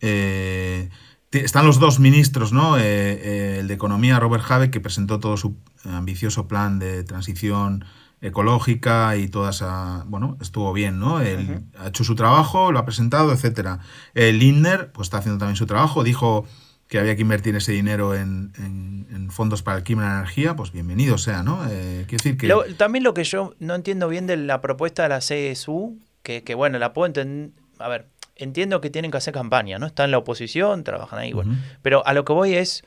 [0.00, 0.88] Eh,
[1.32, 2.76] están los dos ministros, ¿no?
[2.76, 7.84] Eh, eh, el de Economía, Robert Habeck, que presentó todo su ambicioso plan de transición
[8.20, 11.20] ecológica y toda esa, bueno, estuvo bien, ¿no?
[11.20, 13.80] Él ha hecho su trabajo, lo ha presentado, etcétera.
[14.14, 16.46] El Lindner, pues está haciendo también su trabajo, dijo
[16.88, 18.50] que había que invertir ese dinero en,
[19.30, 21.64] fondos para el clima y la energía, pues bienvenido sea, ¿no?
[21.70, 22.52] Eh, decir que...
[22.76, 26.56] también lo que yo no entiendo bien de la propuesta de la CSU, que, que
[26.56, 28.08] bueno, la puedo entender, a ver,
[28.40, 29.86] entiendo que tienen que hacer campaña, ¿no?
[29.86, 31.56] Están en la oposición, trabajan ahí, bueno.
[31.82, 32.82] Pero a lo que voy es,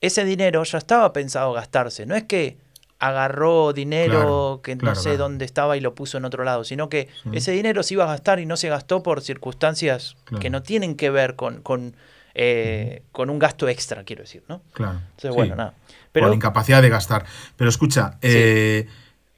[0.00, 2.58] ese dinero ya estaba pensado gastarse, no es que
[2.98, 7.08] agarró dinero que no sé dónde estaba y lo puso en otro lado, sino que
[7.32, 10.96] ese dinero se iba a gastar y no se gastó por circunstancias que no tienen
[10.96, 11.96] que ver con, con
[12.36, 14.60] eh, con un gasto extra, quiero decir, ¿no?
[14.72, 15.00] Claro.
[15.10, 15.74] Entonces, bueno, nada.
[16.10, 17.24] Pero, la incapacidad de gastar.
[17.56, 18.88] Pero escucha, eh,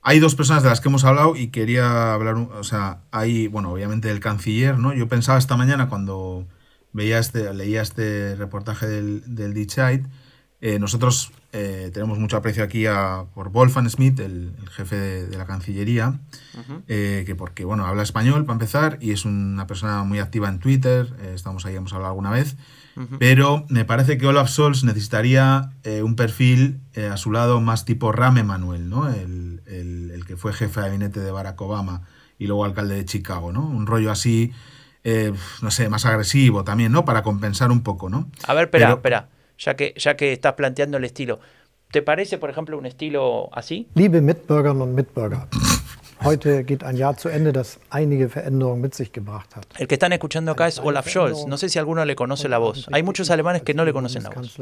[0.09, 3.73] hay dos personas de las que hemos hablado y quería hablar, o sea, hay, bueno,
[3.73, 4.95] obviamente el canciller, ¿no?
[4.95, 6.47] Yo pensaba esta mañana cuando
[6.93, 9.67] veía este, leía este reportaje del, del
[10.61, 16.21] eh, nosotros tenemos mucho aprecio aquí a, por Wolfgang Schmidt, el, jefe de, la Cancillería,
[16.87, 21.13] que porque, bueno, habla español para empezar y es una persona muy activa en Twitter,
[21.35, 22.57] estamos ahí, hemos hablado alguna vez,
[23.19, 27.85] pero me parece que Olaf Scholz necesitaría eh, un perfil eh, a su lado más
[27.85, 29.09] tipo Rame Manuel, ¿no?
[29.13, 32.03] El, que fue jefe de gabinete de Barack Obama
[32.37, 33.65] y luego alcalde de Chicago, ¿no?
[33.65, 34.53] Un rollo así,
[35.05, 35.33] eh,
[35.63, 37.05] no sé, más agresivo también, ¿no?
[37.05, 38.29] Para compensar un poco, ¿no?
[38.45, 41.39] A ver, espera, espera, ya que, ya que estás planteando el estilo.
[41.93, 43.87] ¿Te parece, por ejemplo, un estilo así?
[43.95, 45.47] Liebe Mitbürgerinnen und Mitbürger.
[46.27, 49.65] Heute geht ein Jahr zu Ende, das einige Veränderungen mit sich gebracht hat.
[49.79, 51.47] El que están escuchando acá es Olaf Scholz.
[51.47, 52.89] No sé si alguno le conoce la voz.
[52.91, 54.59] Hay muchos alemanes que no le conocen la voz.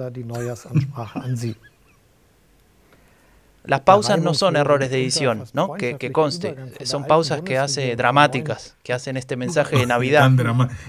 [3.65, 5.73] Las pausas no son errores de edición, ¿no?
[5.73, 6.55] Que, que conste.
[6.85, 10.31] Son pausas que hace dramáticas, que hacen este mensaje de Navidad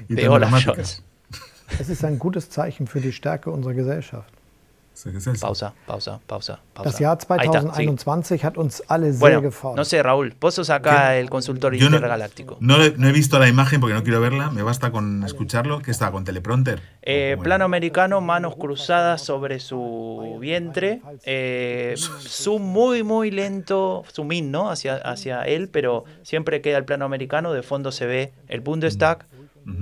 [0.10, 1.04] de Olaf Scholz.
[1.80, 4.30] Es ist ein gutes Zeichen für die Stärke unserer Gesellschaft.
[5.42, 6.90] Pausa, pausa, pausa, pausa.
[6.90, 9.78] Das Jahr 2021 hat uns alle sehr gefordert.
[9.78, 12.58] No sé, Raúl, vos sos acá el consultor intergaláctico.
[12.62, 15.82] No, no, he visto la imagen porque no quiero verla, me basta con escucharlo.
[15.82, 16.12] ¿Qué está?
[16.12, 16.82] ¿Con teleprompter?
[17.02, 21.02] Eh, plano americano, manos cruzadas sobre su vientre.
[21.26, 24.70] Eh, zoom muy, muy lento, zoom in, ¿no?
[24.70, 27.52] Hacia, hacia él, pero siempre queda el plano americano.
[27.52, 29.26] De fondo se ve el Bundestag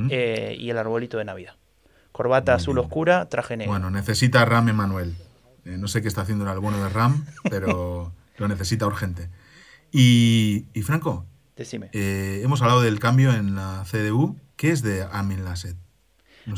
[0.09, 1.53] eh, y el arbolito de Navidad.
[2.13, 3.71] Corbata azul oscura, traje negro.
[3.71, 5.15] Bueno, necesita RAM Emanuel.
[5.65, 9.29] Eh, no sé qué está haciendo el alguno de RAM, pero lo necesita urgente.
[9.91, 11.89] Y, Franco, Decime.
[11.91, 14.37] Eh, hemos hablado del cambio en la CDU.
[14.55, 15.75] ¿Qué es de Amin Laschet?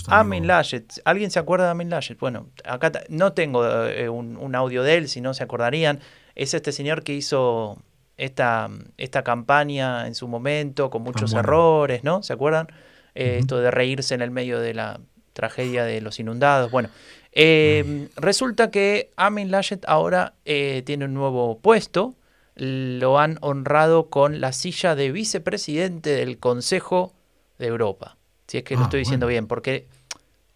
[0.08, 1.02] Amin Laschet.
[1.06, 2.20] ¿Alguien se acuerda de Amin Laschet?
[2.20, 6.02] Bueno, acá no tengo eh, un, audio de él, si no se acordarían.
[6.36, 7.82] Es este señor que hizo
[8.18, 12.24] esta, esta campaña en su momento con muchos errores, ¿no?
[12.24, 12.68] ¿Se acuerdan?
[13.14, 15.00] Esto de reírse en el medio de la
[15.36, 16.72] tragedia de los inundados.
[16.72, 16.90] Bueno,
[17.34, 22.16] em, resulta que Amin Laschet ahora eh, tiene un nuevo puesto.
[22.56, 27.14] Lo han honrado con la silla de vicepresidente del Consejo
[27.60, 28.16] de Europa.
[28.48, 29.88] Si es que lo ah, estoy diciendo bien, porque,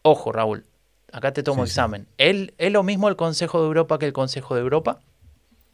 [0.01, 0.63] ojo Raúl,
[1.11, 2.07] acá te tomo examen.
[2.17, 5.01] ¿Es lo mismo el Consejo de Europa que el Consejo de Europa?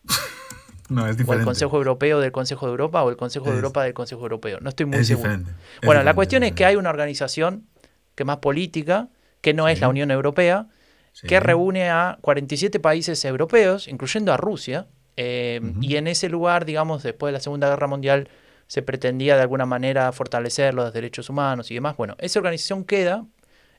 [0.88, 1.38] No, es diferente.
[1.38, 4.22] O el Consejo Europeo del Consejo de Europa o el Consejo de Europa del Consejo
[4.22, 4.60] Europeo.
[4.62, 5.40] No estoy muy seguro.
[5.84, 7.66] Bueno, la cuestión es que hay una organización
[8.16, 9.10] que más política,
[9.42, 10.68] que no es la Unión Europea,
[11.28, 17.04] que reúne a 47 países europeos, incluyendo a Rusia, eh, y en ese lugar, digamos,
[17.04, 18.28] después de la Segunda Guerra Mundial,
[18.68, 21.96] se pretendía de alguna manera fortalecer los derechos humanos y demás.
[21.98, 23.26] Bueno, esa organización queda,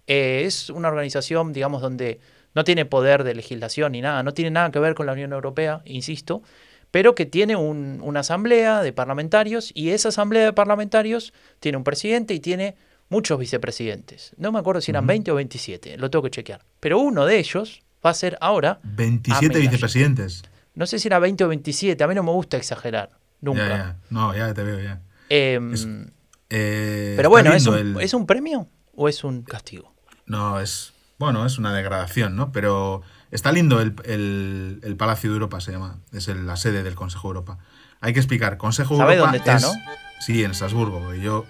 [0.06, 2.20] eh, es una organización, digamos, donde
[2.54, 5.32] no tiene poder de legislación ni nada, no tiene nada que ver con la Unión
[5.32, 6.42] Europea, insisto,
[6.90, 12.32] pero que tiene una asamblea de parlamentarios y esa asamblea de parlamentarios tiene un presidente
[12.32, 12.76] y tiene
[13.08, 14.32] muchos vicepresidentes.
[14.36, 16.64] No me acuerdo si eran 20 o 27, lo tengo que chequear.
[16.80, 18.80] Pero uno de ellos va a ser ahora.
[18.82, 20.42] 27 vicepresidentes.
[20.74, 23.10] No sé si era 20 o 27, a mí no me gusta exagerar.
[23.40, 23.96] Nunca.
[24.10, 25.00] No, ya te veo, ya.
[25.28, 26.10] Em,
[26.50, 29.94] eh, pero bueno, ¿es un, ¿es un premio o es un castigo?
[30.26, 30.92] No, es.
[31.18, 32.52] Bueno, es una degradación, ¿no?
[32.52, 36.00] Pero está lindo el, el, Palacio de Europa, se llama.
[36.12, 37.58] Es la sede del Consejo de Europa.
[38.00, 38.58] Hay que explicar.
[38.58, 39.20] Consejo de Europa.
[39.20, 39.72] dónde está, no?
[40.20, 41.14] Sí, en Estrasburgo.
[41.14, 41.46] Y yo.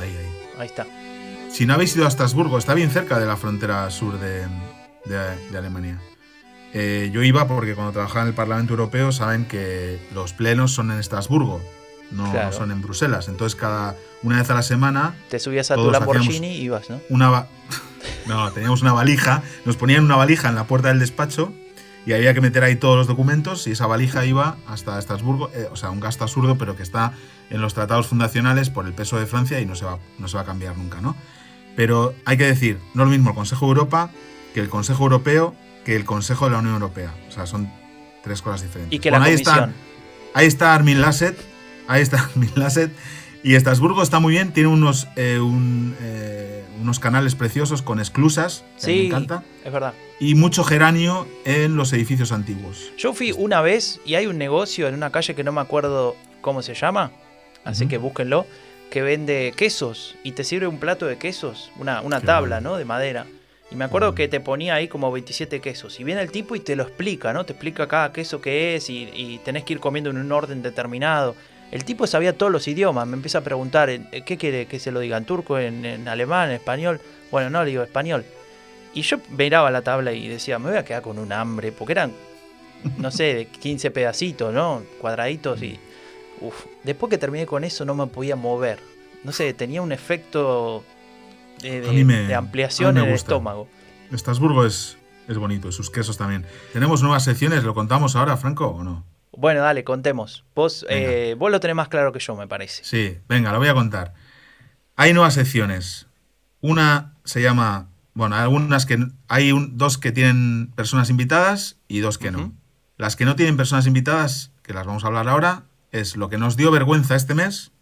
[0.00, 0.43] Ahí, ahí.
[0.58, 0.86] Ahí está.
[1.50, 4.46] Si no habéis ido a Estrasburgo, está bien cerca de la frontera sur de,
[5.56, 6.00] Alemania.
[6.72, 10.90] Eh, yo iba porque cuando trabajaba en el Parlamento Europeo saben que los plenos son
[10.90, 11.60] en Estrasburgo,
[12.10, 13.28] no, son en Bruselas.
[13.28, 15.14] Entonces cada una vez a la semana...
[15.28, 17.00] Te subías a tu Lamborghini y ibas, ¿no?
[17.08, 17.46] Una
[18.26, 21.52] no, teníamos una valija, nos ponían una valija en la puerta del despacho
[22.06, 25.68] y había que meter ahí todos los documentos y esa valija iba hasta Estrasburgo, eh,
[25.70, 27.12] o sea, un gasto absurdo, pero que está
[27.50, 30.36] en los tratados fundacionales por el peso de Francia y no se va, no se
[30.36, 31.16] va a cambiar nunca, ¿no?
[31.76, 34.10] Pero hay que decir, no es lo mismo el Consejo de Europa
[34.52, 37.14] que el Consejo Europeo que el Consejo de la Unión Europea.
[37.28, 37.70] O sea, son
[38.22, 38.96] tres cosas diferentes.
[38.96, 39.70] Y que la ahí está,
[40.32, 41.36] ahí está Armin Lasset,
[41.86, 42.90] ahí está Armin Lasset,
[43.44, 45.38] y Estrasburgo está muy bien, tiene unos, eh,
[46.00, 49.44] eh, unos canales preciosos con esclusas, que sí, me encanta.
[49.62, 49.92] es verdad.
[50.18, 52.90] Y mucho geranio en los edificios antiguos.
[52.96, 56.16] Yo fui una vez y hay un negocio en una calle que no me acuerdo
[56.40, 57.12] cómo se llama,
[57.64, 58.46] así que búsquenlo,
[58.90, 62.78] que vende quesos y te sirve un plato de quesos, una, una tabla, ¿no?
[62.78, 63.26] De madera.
[63.70, 66.00] Y me acuerdo que te ponía ahí como 27 quesos.
[66.00, 67.44] Y viene el tipo y te lo explica, ¿no?
[67.44, 70.62] Te explica cada queso que es y, y tenés que ir comiendo en un orden
[70.62, 71.34] determinado.
[71.74, 74.92] El tipo sabía todos los idiomas, me empieza a preguntar, eh, ¿qué quiere que se
[74.92, 75.16] lo diga?
[75.16, 77.00] ¿En turco, en, alemán, en español?
[77.32, 78.24] Bueno, no, le digo español.
[78.94, 81.90] Y yo miraba la tabla y decía, me voy a quedar con un hambre, porque
[81.90, 82.12] eran,
[82.96, 84.84] no sé, de 15 pedacitos, ¿no?
[85.00, 85.80] Cuadraditos y...
[86.40, 88.78] Uf, después que terminé con eso no me podía mover.
[89.24, 90.84] No sé, tenía un efecto
[91.60, 93.66] de, de ampliación en el estómago.
[94.12, 96.46] Estrasburgo es, es bonito, y sus quesos también.
[96.72, 97.64] ¿Tenemos nuevas secciones?
[97.64, 99.13] ¿Lo contamos ahora, Franco, o no?
[99.36, 100.44] Bueno, dale, contemos.
[100.54, 102.84] Vos, eh, vos lo tenés más claro que yo, me parece.
[102.84, 104.14] Sí, venga, lo voy a contar.
[104.96, 106.06] Hay nuevas secciones.
[106.60, 107.88] Una se llama.
[108.14, 109.06] Bueno, algunas que.
[109.28, 112.52] Hay dos que tienen personas invitadas y dos que no.
[112.96, 116.38] Las que no tienen personas invitadas, que las vamos a hablar ahora, es lo que
[116.38, 117.72] nos dio vergüenza este mes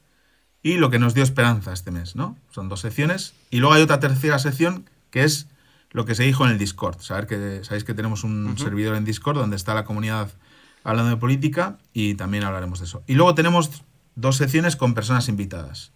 [0.63, 2.39] y lo que nos dio esperanza este mes, ¿no?
[2.51, 3.35] Son dos secciones.
[3.51, 5.49] Y luego hay otra tercera sección que es
[5.91, 7.01] lo que se dijo en el Discord.
[7.01, 10.31] Saber que, sabéis que tenemos un servidor en Discord donde está la comunidad
[10.85, 13.03] hablando de política y también hablaremos de eso.
[13.07, 15.93] Y luego tenemos dos secciones con personas invitadas.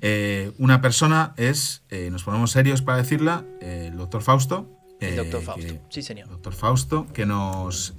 [0.00, 4.68] Eh, una persona es, eh, nos ponemos serios para decirla, eh, el doctor Fausto.
[4.98, 6.28] el doctor Fausto, sí señor.
[6.28, 7.94] Doctor Fausto, que nos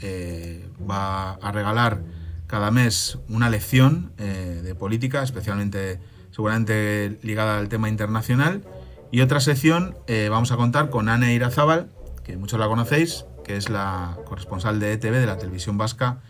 [0.89, 2.01] va a regalar
[2.47, 5.99] cada mes una lección de política, especialmente,
[6.31, 8.63] seguramente ligada al tema internacional.
[9.11, 9.95] Y otra sección
[10.29, 11.89] vamos a contar con Anne Irazábal,
[12.23, 16.21] que muchos la conocéis, que es la corresponsal de ETV de la televisión vasca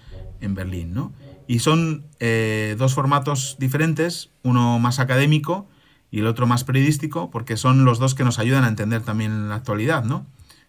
[0.41, 0.93] en Berlín.
[0.93, 1.13] ¿no?
[1.47, 5.67] Y son eh, dos formatos diferentes, uno más académico
[6.12, 9.49] y el otro más periodístico, porque son los dos que nos ayudan a entender también
[9.49, 10.04] la actualidad.
[10.04, 10.26] ¿no?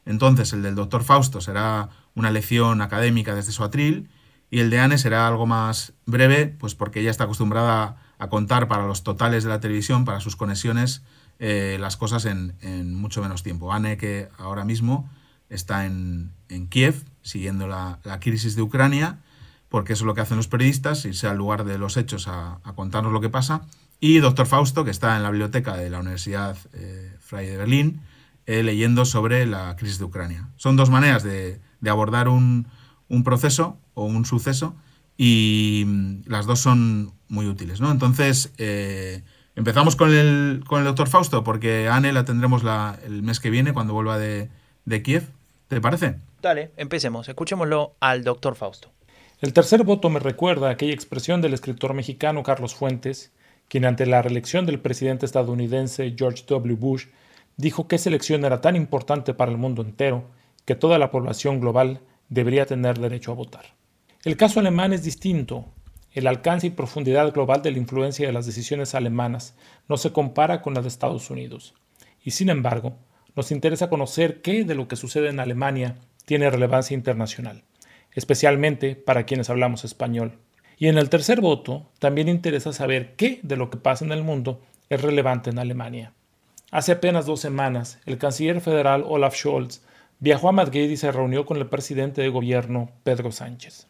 [0.06, 4.08] Entonces, el del doctor Fausto será una lección académica desde su atril
[4.50, 8.68] y el de Anne será algo más breve, pues porque ella está acostumbrada a contar
[8.68, 11.02] para los totales de la televisión, para sus conexiones,
[11.40, 13.72] eh, las cosas en, en, mucho menos tiempo.
[13.72, 15.10] Anne, que ahora mismo
[15.48, 16.32] está en,
[16.68, 19.18] Kiev siguiendo la, crisis de Ucrania,
[19.68, 22.60] porque eso es lo que hacen los periodistas, irse al lugar de los hechos a,
[22.74, 23.62] contarnos lo que pasa.
[24.00, 28.00] Y doctor Fausto, que está en la biblioteca de la Universidad eh, de Berlín,
[28.46, 30.50] eh, leyendo sobre la crisis de Ucrania.
[30.56, 32.66] Son dos maneras de, abordar un,
[33.24, 34.74] proceso o un suceso
[35.16, 37.80] y mm, las dos son muy útiles.
[37.80, 37.90] ¿no?
[37.90, 39.22] Entonces, eh,
[39.56, 42.62] empezamos con el, con el doctor Fausto, porque Anne la tendremos
[43.04, 44.50] el mes que viene cuando vuelva de,
[44.84, 45.30] de Kiev.
[45.68, 46.16] ¿Te parece?
[46.42, 47.28] Dale, empecemos.
[47.28, 48.90] Escuchémoslo al doctor Fausto.
[49.40, 53.32] El tercer voto me recuerda a aquella expresión del escritor mexicano Carlos Fuentes,
[53.68, 56.76] quien ante la reelección del presidente estadounidense George W.
[56.76, 57.06] Bush
[57.56, 60.24] dijo que esa elección era tan importante para el mundo entero
[60.64, 63.74] que toda la población global debería tener derecho a votar.
[64.24, 65.66] El caso alemán es distinto.
[66.12, 69.54] El alcance y profundidad global de la influencia de las decisiones alemanas
[69.88, 71.74] no se compara con la de Estados Unidos.
[72.22, 72.96] Y sin embargo,
[73.36, 77.62] nos interesa conocer qué de lo que sucede en Alemania tiene relevancia internacional,
[78.12, 80.38] especialmente para quienes hablamos español.
[80.78, 84.22] Y en el tercer voto también interesa saber qué de lo que pasa en el
[84.22, 86.12] mundo es relevante en Alemania.
[86.70, 89.82] Hace apenas dos semanas, el canciller federal Olaf Scholz
[90.18, 93.86] viajó a Madrid y se reunió con el presidente de gobierno Pedro Sánchez.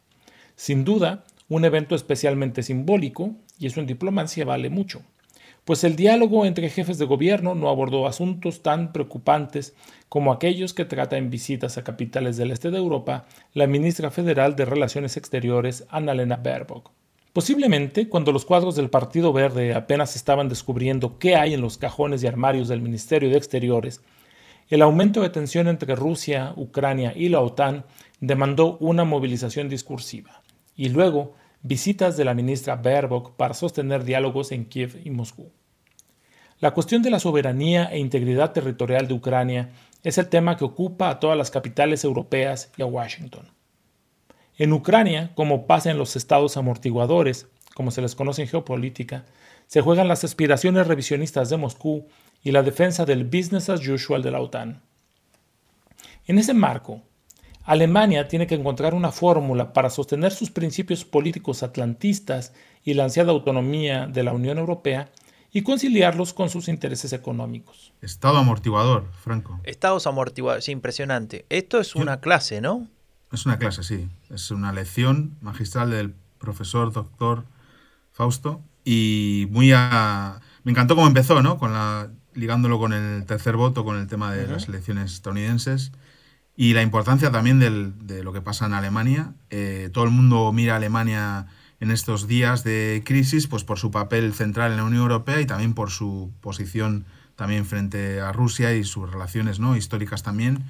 [0.57, 5.03] Sin duda, un evento especialmente simbólico, y eso en diplomacia vale mucho
[5.65, 9.75] pues el diálogo entre jefes de gobierno no abordó asuntos tan preocupantes
[10.09, 13.25] como aquellos que trata en visitas a capitales del este de Europa
[13.55, 16.91] la ministra federal de Relaciones Exteriores Annalena Baerbock.
[17.33, 22.23] Posiblemente cuando los cuadros del Partido Verde apenas estaban descubriendo qué hay en los cajones
[22.23, 24.03] y armarios del Ministerio de Exteriores,
[24.69, 27.85] el aumento de tensión entre Rusia, Ucrania y la OTAN
[28.21, 30.43] demandó una movilización discursiva.
[30.77, 35.51] Y luego, visitas de la ministra Baerbock para sostener diálogos en Kiev y Moscú.
[36.61, 39.71] La cuestión de la soberanía e integridad territorial de Ucrania
[40.03, 43.49] es el tema que ocupa a todas las capitales europeas y a Washington.
[44.59, 49.25] En Ucrania, como pasa en los estados amortiguadores, como se les conoce en geopolítica,
[49.67, 52.07] se juegan las aspiraciones revisionistas de Moscú
[52.43, 54.83] y la defensa del business as usual de la OTAN.
[56.27, 57.01] En ese marco,
[57.65, 62.53] Alemania tiene que encontrar una fórmula para sostener sus principios políticos atlantistas
[62.85, 65.11] y la ansiada autonomía de la Unión Europea
[65.51, 67.93] y conciliarlos con sus intereses económicos.
[68.03, 69.61] Estado amortiguador, Franco.
[69.65, 71.47] Estados amortiguadores, impresionante.
[71.49, 72.89] Esto es una clase, ¿no?
[73.33, 74.09] Es una clase, sí.
[74.31, 77.45] Es una lección magistral del profesor doctor
[78.13, 80.41] Fausto y muy a...
[80.65, 81.59] Me encantó cómo empezó, ¿no?
[81.59, 85.93] Con la ligándolo con el tercer voto, con el tema de las elecciones estadounidenses
[86.57, 89.35] y la importancia también de lo que pasa en Alemania.
[89.51, 91.47] Eh, todo el mundo mira a Alemania
[91.81, 95.47] en estos días de crisis, pues por su papel central en la Unión Europea y
[95.47, 99.77] también por su posición también frente a Rusia y sus relaciones ¿no?
[99.77, 100.65] históricas también,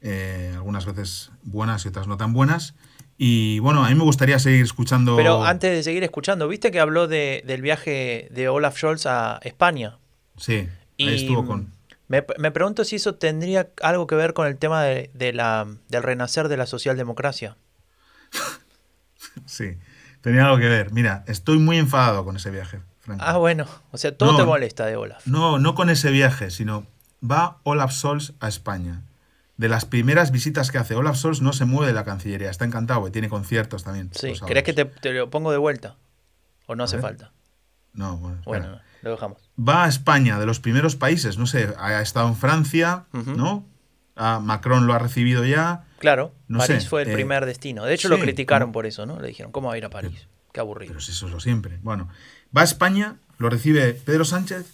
[0.00, 2.74] eh, algunas veces buenas y otras no tan buenas.
[3.18, 5.16] Y bueno, a mí me gustaría seguir escuchando.
[5.16, 9.38] Pero antes de seguir escuchando, ¿viste que habló de, del viaje de Olaf Scholz a
[9.42, 9.98] España?
[10.36, 10.68] Sí,
[10.98, 11.75] ahí estuvo con.
[12.08, 15.66] Me, me, pregunto si eso tendría algo que ver con el tema de, de la,
[15.88, 17.56] del renacer de la socialdemocracia.
[19.46, 19.78] sí.
[20.26, 20.92] Tenía algo que ver.
[20.92, 22.80] Mira, estoy muy enfadado con ese viaje.
[23.20, 23.66] Ah, bueno.
[23.92, 25.24] O sea, todo te molesta de Olaf.
[25.24, 26.84] No, no con ese viaje, sino
[27.22, 29.02] va Olaf Scholz a España.
[29.56, 32.50] De las primeras visitas que hace Olaf Scholz no se mueve de la Cancillería.
[32.50, 34.10] Está encantado, y tiene conciertos también.
[34.12, 35.94] Sí, ¿crees que te, lo pongo de vuelta?
[36.66, 37.30] ¿O no hace falta?
[37.96, 38.42] No, bueno.
[38.44, 39.50] Bueno, lo dejamos.
[39.58, 41.38] Va a España, de los primeros países.
[41.38, 43.66] No sé, ha estado en Francia, ¿no?
[44.14, 45.84] A Macron lo ha recibido ya.
[45.98, 47.84] Claro, París fue el eh, primer destino.
[47.84, 49.20] De hecho, lo criticaron por eso, ¿no?
[49.20, 50.28] Le dijeron, ¿cómo va a ir a París?
[50.52, 50.90] Qué aburrido.
[50.90, 51.78] Pero eso es lo siempre.
[51.82, 52.08] Bueno,
[52.56, 54.66] va a España, lo recibe Pedro Sánchez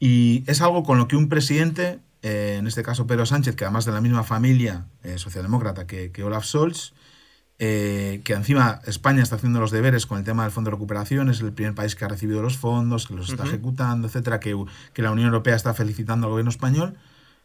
[0.00, 3.64] y es algo con lo que un presidente, eh, en este caso Pedro Sánchez, que
[3.64, 6.94] además de la misma familia eh, socialdemócrata que, Olaf Scholz,
[7.60, 11.40] que encima España está haciendo los deberes con el tema del Fondo de Recuperación, es
[11.40, 14.56] el primer país que ha recibido los fondos, que los está ejecutando, etcétera, que,
[14.94, 16.96] que la Unión Europea está felicitando al gobierno español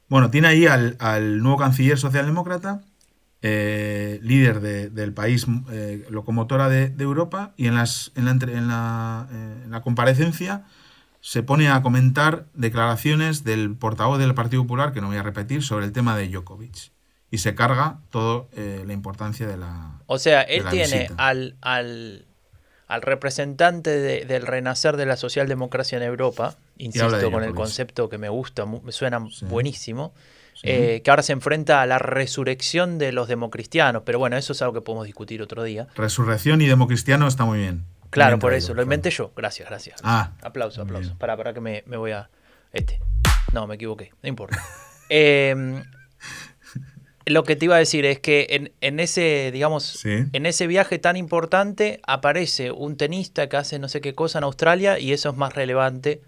[0.07, 2.81] bueno, tiene ahí al, nuevo canciller socialdemócrata,
[3.41, 9.27] eh, líder del país eh, locomotora de, Europa, y en, las, en, la, en, la,
[9.31, 10.65] eh, en la comparecencia
[11.21, 15.63] se pone a comentar declaraciones del portavoz del Partido Popular, que no voy a repetir,
[15.63, 16.91] sobre el tema de Djokovic.
[17.35, 19.99] Y se carga toda la importancia de la.
[20.07, 22.25] O sea, él tiene al, al,
[22.87, 23.89] al, representante
[24.25, 28.91] del renacer de la socialdemocracia en Europa, insisto, con el concepto que me gusta, me
[28.91, 29.19] suena
[29.49, 30.13] buenísimo,
[30.63, 34.61] eh, que ahora se enfrenta a la resurrección de los democristianos, pero bueno, eso es
[34.61, 35.87] algo que podemos discutir otro día.
[35.95, 37.85] Resurrección y democristiano está muy bien.
[38.09, 39.99] Claro, por eso, lo inventé yo, gracias, gracias.
[40.03, 41.17] Ah, aplauso, aplauso.
[41.17, 42.29] Para, para que me, voy a...
[42.71, 43.01] Este.
[43.53, 44.63] No, me equivoqué, no importa.
[45.09, 45.83] Em,
[47.25, 51.17] lo que te iba a decir es que en, ese, digamos, en ese viaje tan
[51.17, 55.35] importante aparece un tenista que hace no sé qué cosa en Australia y eso es
[55.37, 56.21] más relevante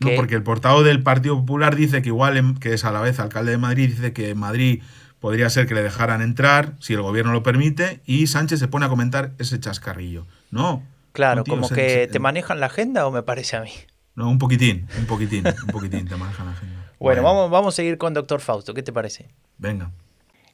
[0.00, 3.20] no, porque el portavoz del Partido Popular dice que igual, que es a la vez
[3.20, 4.82] alcalde de Madrid, dice que en Madrid
[5.20, 8.86] podría ser que le dejaran entrar si el gobierno lo permite y Sánchez se pone
[8.86, 10.26] a comentar ese chascarrillo.
[10.50, 10.82] No.
[11.12, 13.70] Claro, como que te manejan la agenda o me parece a mí.
[14.16, 16.92] No, un poquitín, un poquitín, un poquitín te manejan la agenda.
[16.98, 19.28] Bueno, Vamos, vamos a seguir con doctor Fausto, ¿qué te parece?
[19.58, 19.90] Venga.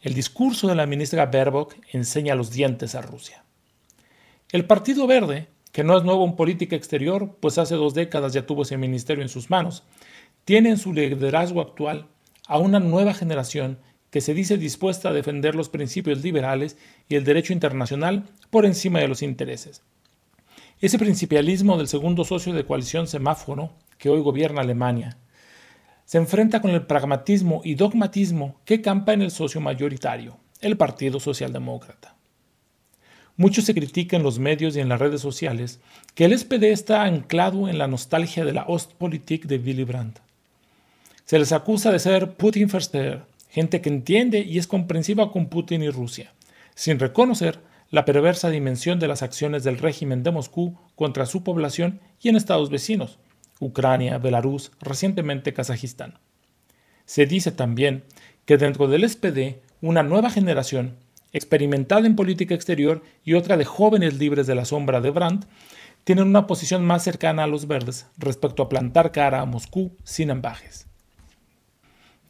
[0.01, 3.45] El discurso de la ministra Baerbock enseña los dientes a Rusia.
[4.51, 8.47] El Partido Verde que no es nuevo en política exterior, pues hace dos décadas ya
[8.47, 9.85] tuvo ese ministerio en sus manos,
[10.45, 12.09] tiene en su liderazgo actual
[12.47, 13.79] a una nueva generación
[14.11, 16.77] que se dice dispuesta a defender los principios liberales
[17.09, 19.83] y el derecho internacional por encima de los intereses.
[20.81, 25.19] Ese principialismo del segundo socio de coalición semáforo que hoy gobierna Alemania
[26.11, 31.21] se enfrenta con el pragmatismo y dogmatismo que campa en el socio mayoritario, el Partido
[31.21, 32.17] Socialdemócrata.
[33.37, 35.79] Mucho se critica en los medios y en las redes sociales
[36.17, 40.19] que el SPD está anclado en la nostalgia de la Ostpolitik de Willy Brandt.
[41.27, 45.85] Se les acusa de ser Putin Versteher, gente que entiende y es comprensiva con Putin
[45.85, 46.33] y Rusia,
[46.75, 47.61] sin reconocer
[47.93, 52.35] la perversa dimensión de las acciones del régimen de Moscú contra su población y en
[52.35, 53.21] estados vecinos,
[53.61, 56.19] Ucrania, Belarus, recientemente Kazajistán.
[57.05, 58.03] Se dice también
[58.45, 60.97] que dentro del SPD una nueva generación
[61.33, 65.47] experimentada en política exterior y otra de jóvenes libres de la sombra de Brandt,
[66.05, 70.31] tienen una posición más cercana a los verdes respecto a plantar cara a Moscú sin
[70.31, 70.87] ambajes.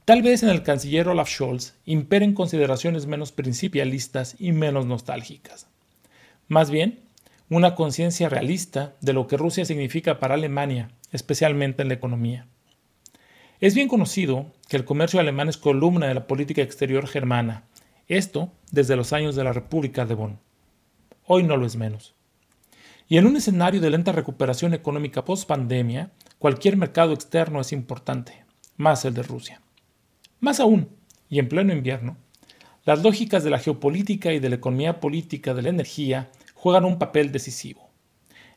[0.04, 5.68] Tal vez en el canciller Olaf Scholz imperen consideraciones menos principialistas y menos nostálgicas.
[6.48, 6.98] Más bien,
[7.50, 12.46] una conciencia realista de lo que Rusia significa para Alemania, especialmente en la economía.
[13.60, 17.64] Es bien conocido que el comercio alemán es columna de la política exterior germana
[18.10, 20.40] esto desde los años de la República de Bonn.
[21.26, 22.14] Hoy no lo es menos.
[23.08, 26.10] Y en un escenario de lenta recuperación económica post-pandemia,
[26.40, 28.44] cualquier mercado externo es importante,
[28.76, 29.60] más el de Rusia.
[30.40, 30.88] Más aún,
[31.28, 32.16] y en pleno invierno,
[32.84, 36.30] las lógicas de la geopolítica y de la economía política de la energía
[36.60, 37.88] juegan un papel decisivo.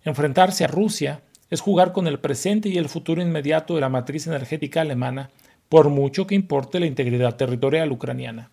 [0.04, 4.28] Enfrentarse a Rusia es jugar con el presente y el futuro inmediato de la matriz
[4.28, 5.30] energética alemana,
[5.70, 8.52] por mucho que importe la integridad territorial ucraniana.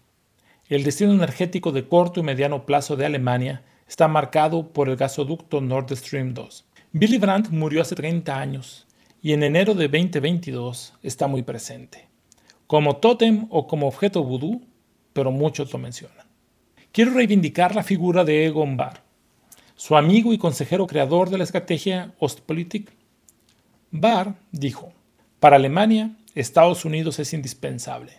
[0.68, 5.60] El destino energético de corto y mediano plazo de Alemania está marcado por el gasoducto
[5.60, 6.64] Nord Stream 2.
[6.94, 8.86] Willy Brandt murió hace 30 años
[9.20, 12.06] y en enero de 2022 está muy presente.
[12.68, 14.64] Como tótem o como objeto vudú,
[15.12, 16.28] pero muchos lo mencionan.
[16.92, 19.09] Quiero reivindicar la figura de Egon Bahr,
[19.80, 22.90] su amigo y consejero creador de la estrategia Ostpolitik.
[23.90, 24.92] Bahr dijo,
[25.38, 28.12] para Alemania, Estados Unidos es indispensable,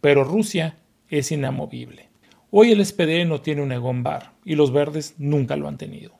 [0.00, 0.76] pero Rusia
[1.08, 2.08] es inamovible.
[2.52, 6.12] Hoy el SPD no tiene un Egon Bahr y los verdes nunca lo han tenido.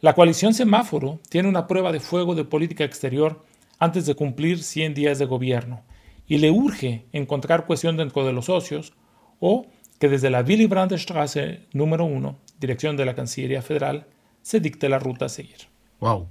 [0.00, 3.44] La coalición semáforo tiene una prueba de fuego de política exterior
[3.80, 5.82] antes de cumplir 100 días de gobierno
[6.28, 8.92] y le urge encontrar cohesión dentro de los socios
[9.40, 9.66] o
[9.98, 14.06] que desde la Willy Brandt Straße número 1, dirección de la Cancillería Federal,
[14.42, 15.68] se dicte la ruta a seguir.
[16.00, 16.28] Wow,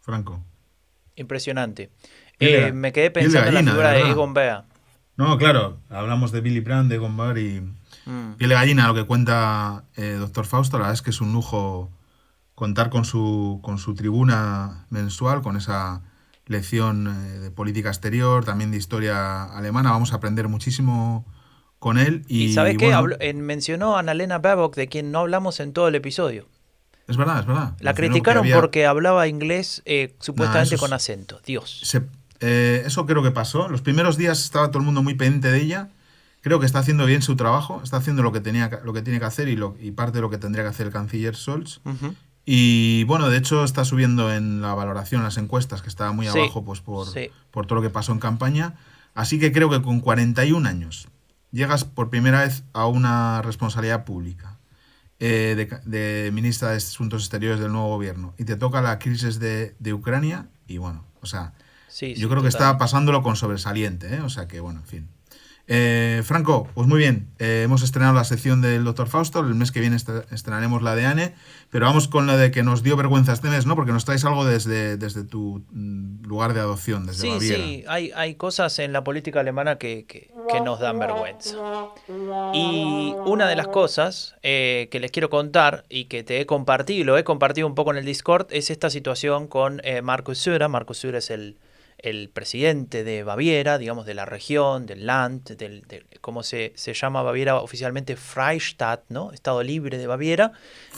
[0.00, 0.44] Franco.
[1.16, 1.90] Impresionante.
[2.38, 4.64] Eh, me quedé pensando en la figura de, Egon Bea.
[5.16, 7.60] No, claro, hablamos de Billy Brandt, de Egon Bahr y
[8.06, 8.34] mm.
[8.36, 11.32] piel de gallina, lo que cuenta eh, Doctor Fausto, la verdad es que es un
[11.32, 11.90] lujo
[12.54, 16.02] contar con su, con su tribuna mensual, con esa
[16.46, 19.90] lección eh, de política exterior, también de historia alemana.
[19.90, 21.26] Vamos a aprender muchísimo
[21.78, 22.24] con él.
[22.28, 23.34] ¿Y, sabes qué?
[23.34, 26.46] mencionó a Annalena Baerbock, de quien no hablamos en todo el episodio.
[27.08, 27.74] Es verdad, es verdad.
[27.80, 31.40] La criticaron porque hablaba inglés eh, supuestamente con acento.
[31.44, 31.82] Dios.
[32.40, 33.68] Eh, eso creo que pasó.
[33.68, 35.88] Los primeros días estaba todo el mundo muy pendiente de ella.
[36.42, 39.18] Creo que está haciendo bien su trabajo, está haciendo lo que, tenía, lo que tiene
[39.18, 41.80] que hacer y, lo, y parte de lo que tendría que hacer el canciller Scholz.
[42.44, 46.64] Y bueno, de hecho está subiendo en la valoración, las encuestas, que estaba muy abajo
[46.64, 47.08] pues por,
[47.50, 48.74] por todo lo que pasó en campaña.
[49.14, 51.08] Así que creo que con 41 años
[51.52, 54.57] llegas por primera vez a una responsabilidad pública
[55.20, 59.74] eh, de, ministra de Asuntos Exteriores del nuevo gobierno y te toca la crisis de,
[59.92, 61.54] Ucrania y bueno, o sea,
[62.16, 64.20] yo creo que está pasándolo con sobresaliente, ¿eh?
[64.20, 65.08] o sea que bueno, en fin.
[65.70, 69.06] Eh, Franco, pues muy bien, eh, hemos estrenado la sección del Dr.
[69.06, 71.34] Fausto, el mes que viene estrenaremos la de Anne,
[71.70, 73.76] pero vamos con la de que nos dio vergüenza este mes, ¿no?
[73.76, 77.64] Porque nos traes algo desde, desde tu mm, lugar de adopción, desde sí, Baviera.
[77.64, 80.30] Sí, hay, hay cosas en la política alemana que, que,
[80.64, 81.54] nos dan vergüenza.
[82.54, 87.04] Y una de las cosas eh, que les quiero contar y que te he compartido,
[87.04, 90.66] lo he compartido un poco en el Discord, es esta situación con Marcus Söder.
[90.70, 91.58] Marcus Söder es el
[91.98, 95.84] el presidente de Baviera, digamos, de la región, del Land, del,
[96.20, 98.16] ¿cómo se, se, llama Baviera oficialmente?
[98.16, 99.32] Freistaat, ¿no?
[99.32, 100.52] Estado libre de Baviera.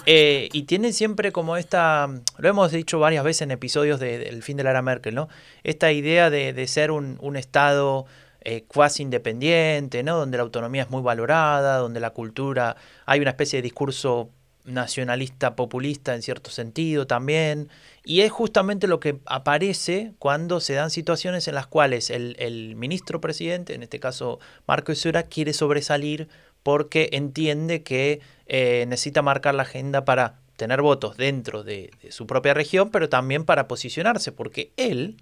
[0.04, 4.58] Eh, y tiene siempre como esta, lo hemos dicho varias veces en episodios del fin
[4.58, 5.28] de la era Merkel, ¿no?
[5.64, 8.04] Esta idea de, ser un, Estado
[8.42, 10.18] eh, cuasi independiente, ¿no?
[10.18, 12.76] Donde la autonomía es muy valorada, donde la cultura,
[13.06, 14.30] hay una especie de discurso
[14.70, 17.68] nacionalista populista en cierto sentido también.
[18.04, 23.20] Y es justamente lo que aparece cuando se dan situaciones en las cuales el, ministro
[23.20, 26.28] presidente, en este caso Marco Isura, quiere sobresalir
[26.62, 32.52] porque entiende que eh, necesita marcar la agenda para tener votos dentro de, su propia
[32.52, 35.16] región, pero también para posicionarse, porque él,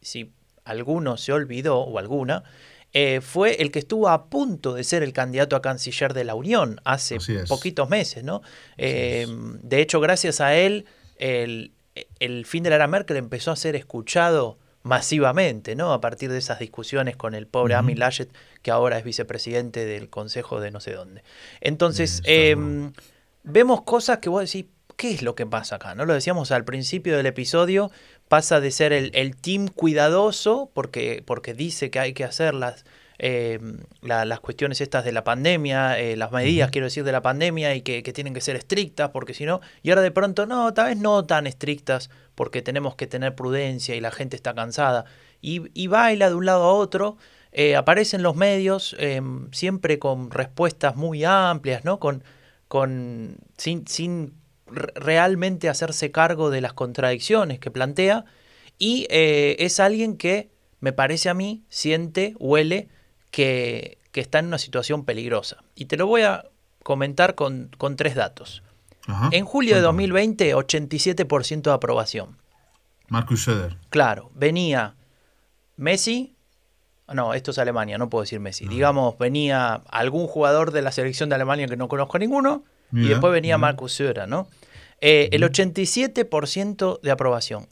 [0.00, 0.30] si
[0.64, 2.44] alguno se olvidó o alguna,
[2.96, 6.36] eh, fue el que estuvo a punto de ser el candidato a canciller de la
[6.36, 7.18] Unión hace
[7.48, 8.40] poquitos meses, ¿no?
[8.78, 10.86] Eh, de hecho, gracias a él,
[11.18, 11.72] el,
[12.46, 15.92] fin de la era Merkel empezó a ser escuchado masivamente, ¿no?
[15.92, 18.30] A partir de esas discusiones con el pobre Amy Laschet,
[18.62, 21.24] que ahora es vicepresidente del Consejo de no sé dónde.
[21.60, 22.92] Entonces, em,
[23.42, 24.66] vemos cosas que vos decís,
[24.96, 25.94] ¿qué es lo que pasa acá?
[25.94, 26.04] ¿No?
[26.04, 27.90] Lo decíamos al principio del episodio,
[28.34, 32.84] pasa de ser el, team cuidadoso, porque, porque dice que hay que hacer las,
[33.20, 33.60] eh,
[34.02, 37.82] las cuestiones estas de la pandemia, eh, las medidas, quiero decir, de la pandemia y
[37.82, 40.96] que, tienen que ser estrictas, porque si no, y ahora de pronto, no, tal vez
[40.96, 45.04] no tan estrictas, porque tenemos que tener prudencia y la gente está cansada,
[45.40, 47.16] y, baila de un lado a otro.
[47.52, 48.96] Eh, aparecen los medios
[49.52, 52.00] siempre con respuestas muy amplias, ¿no?
[52.00, 52.24] Con,
[52.66, 54.34] con, sin, sin
[54.66, 58.24] realmente hacerse cargo de las contradicciones que plantea
[58.78, 60.50] y eh, es alguien que,
[60.80, 62.88] me parece a mí, siente, huele
[63.30, 65.64] que, está en una situación peligrosa.
[65.74, 66.44] Y te lo voy a
[66.82, 68.62] comentar con, tres datos.
[69.32, 72.38] en julio de 2020, 87% de aprobación.
[73.08, 73.76] Marcus Söder.
[73.90, 74.96] Claro, venía
[75.76, 76.36] Messi,
[77.12, 78.66] no, esto es Alemania, no puedo decir Messi.
[78.66, 82.64] Digamos, venía algún jugador de la selección de Alemania que no conozco ninguno,
[82.94, 84.48] y después venía Marcus Söder, ¿no?
[85.00, 87.66] Eh, el 87% de aprobación.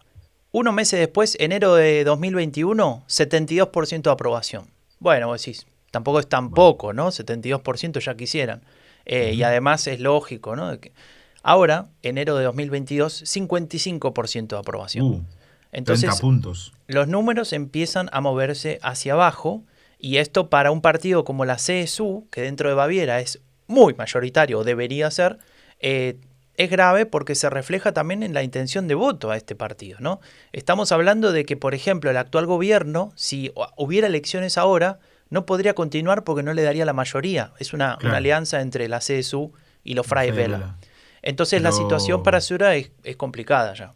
[0.50, 4.66] Unos meses después, enero de 2021, 72% de aprobación.
[4.98, 7.08] Bueno, vos decís, tampoco es tan poco, ¿no?
[7.08, 8.62] 72% ya quisieran.
[9.06, 10.76] Eh, y además es lógico, ¿no?
[11.42, 15.06] Ahora, enero de 2022, 55% de aprobación.
[15.06, 15.28] Uh, 30
[15.72, 16.72] Entonces, puntos.
[16.86, 19.64] los números empiezan a moverse hacia abajo
[19.98, 23.40] y esto para un partido como la CSU, que dentro de Baviera es
[23.72, 25.38] muy mayoritario o debería ser,
[25.80, 26.16] eh,
[26.56, 29.98] es grave porque se refleja también en la intención de voto a este partido.
[30.00, 30.20] ¿no?
[30.52, 34.98] Estamos hablando de que, por ejemplo, el actual gobierno, si hu- hubiera elecciones ahora,
[35.30, 37.52] no podría continuar porque no le daría la mayoría.
[37.58, 39.52] Es una, alianza entre la CSU
[39.82, 40.50] y los Wähler.
[40.50, 40.62] Wähler.
[41.22, 43.94] Entonces la situación para Sura es, es complicada ya.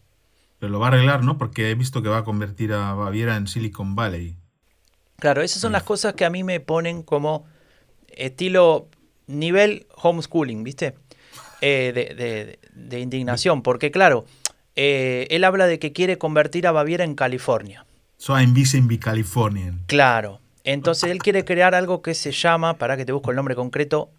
[0.58, 1.36] Pero lo va a arreglar, ¿no?
[1.36, 4.38] Porque he visto que va a convertir a Baviera en Silicon Valley.
[5.18, 7.44] Claro, esas son las cosas que a mí me ponen como
[8.08, 8.88] estilo
[9.26, 10.94] nivel homeschooling, ¿viste?
[11.60, 14.26] Eh, de, de- de indignación, porque claro,
[14.76, 17.86] eh, él habla de que quiere convertir a Baviera en California.
[18.18, 19.80] So I'm visiting be Californian.
[19.86, 23.54] Claro, entonces él quiere crear algo que se llama, para que te busco el nombre
[23.54, 24.10] concreto,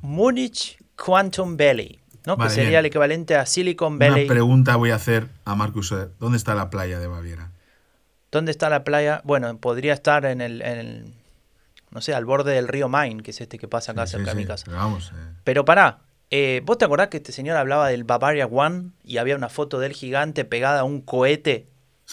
[0.00, 2.36] Munich Quantum Valley, ¿no?
[2.36, 2.78] Vale, que sería bien.
[2.80, 4.26] el equivalente a Silicon Una Valley.
[4.28, 5.94] pregunta voy a hacer a Marcus.
[6.18, 7.50] ¿Dónde está la playa de Baviera?
[8.30, 9.20] ¿Dónde está la playa?
[9.24, 11.14] Bueno, podría estar en el, en el,
[11.90, 14.30] no sé, al borde del río Main, que es este que pasa acá Sí, cerca
[14.32, 14.64] sí, de mi casa.
[14.66, 15.98] pero vamos, eh, Pero pará,
[16.30, 19.78] eh, ¿vos te acordás que este señor hablaba del Bavaria One y había una foto
[19.80, 21.66] del gigante pegada a un cohete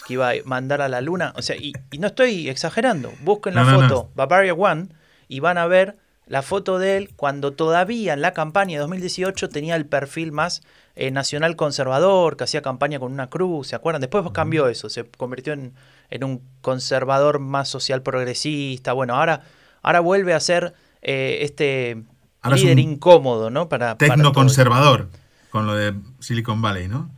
[0.06, 1.32] que iba a mandar a la luna?
[1.36, 3.12] O sea, y, y no estoy exagerando.
[3.22, 3.88] Busquen la No, no, no.
[3.88, 4.88] foto Bavaria One
[5.28, 9.48] y van a ver la foto de él cuando todavía en la campaña de 2018
[9.48, 10.62] tenía el perfil más
[10.94, 14.00] eh, nacional conservador, que hacía campaña con una cruz, ¿se acuerdan?
[14.02, 15.72] Después cambió eso, se convirtió en,
[16.10, 18.92] en un conservador más social progresista.
[18.92, 19.42] Bueno, ahora,
[19.82, 22.02] ahora vuelve a ser eh, este
[22.40, 23.68] Ahora líder incómodo, ¿no?
[23.68, 24.32] Para, para todo Tecno eso.
[24.32, 25.08] conservador
[25.50, 27.10] con lo de Silicon Valley, ¿no?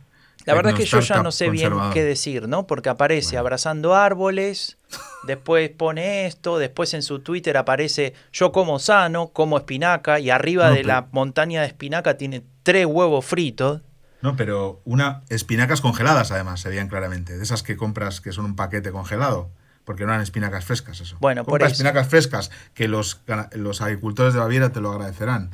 [0.45, 2.65] La verdad es que yo ya no sé bien qué decir, ¿no?
[2.65, 3.41] Porque aparece Bueno.
[3.41, 4.77] abrazando árboles,
[5.27, 10.69] después pone esto, después en su Twitter aparece yo como sano, como espinaca, y arriba
[10.69, 13.81] No, de la montaña de espinaca tiene tres huevos fritos.
[14.23, 18.45] No, pero una espinacas congeladas además se veían claramente, de esas que compras que son
[18.45, 19.49] un paquete congelado,
[19.85, 21.17] porque no eran espinacas frescas eso.
[21.19, 21.73] Bueno, por Compra eso.
[21.73, 23.21] espinacas frescas que los,
[23.53, 25.51] los agricultores de Baviera te lo agradecerán.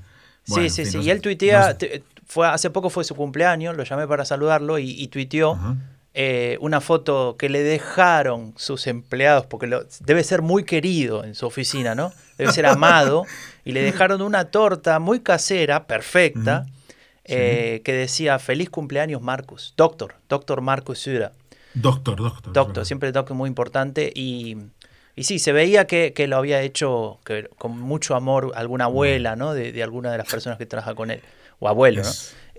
[0.47, 0.97] Bueno, sí, en sí, fin, sí.
[0.97, 1.73] no Y él tuitea, no sé.
[1.75, 5.75] te- fue, hace poco fue su cumpleaños, lo llamé para saludarlo y, y tuiteó Ajá.
[6.13, 11.35] eh, una foto que le dejaron sus empleados, porque lo- debe ser muy querido en
[11.35, 12.11] su oficina, ¿no?
[12.37, 13.23] Debe ser amado,
[13.65, 16.65] y le dejaron una torta muy casera, perfecta,
[17.23, 21.31] eh, que decía, feliz cumpleaños Marcus, doctor, doctor Marcus Sura.
[21.81, 22.53] Doctor, doctor.
[22.53, 24.57] Doctor, siempre doctor muy importante y,
[25.15, 29.35] y sí, se veía que, que lo había hecho que, con mucho amor alguna abuela,
[29.35, 29.53] ¿no?
[29.53, 31.21] De, de alguna de las personas que trabaja con él,
[31.59, 32.09] o abuelo, ¿no?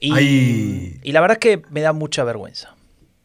[0.00, 2.74] Y, hay- y la verdad es que me da mucha vergüenza,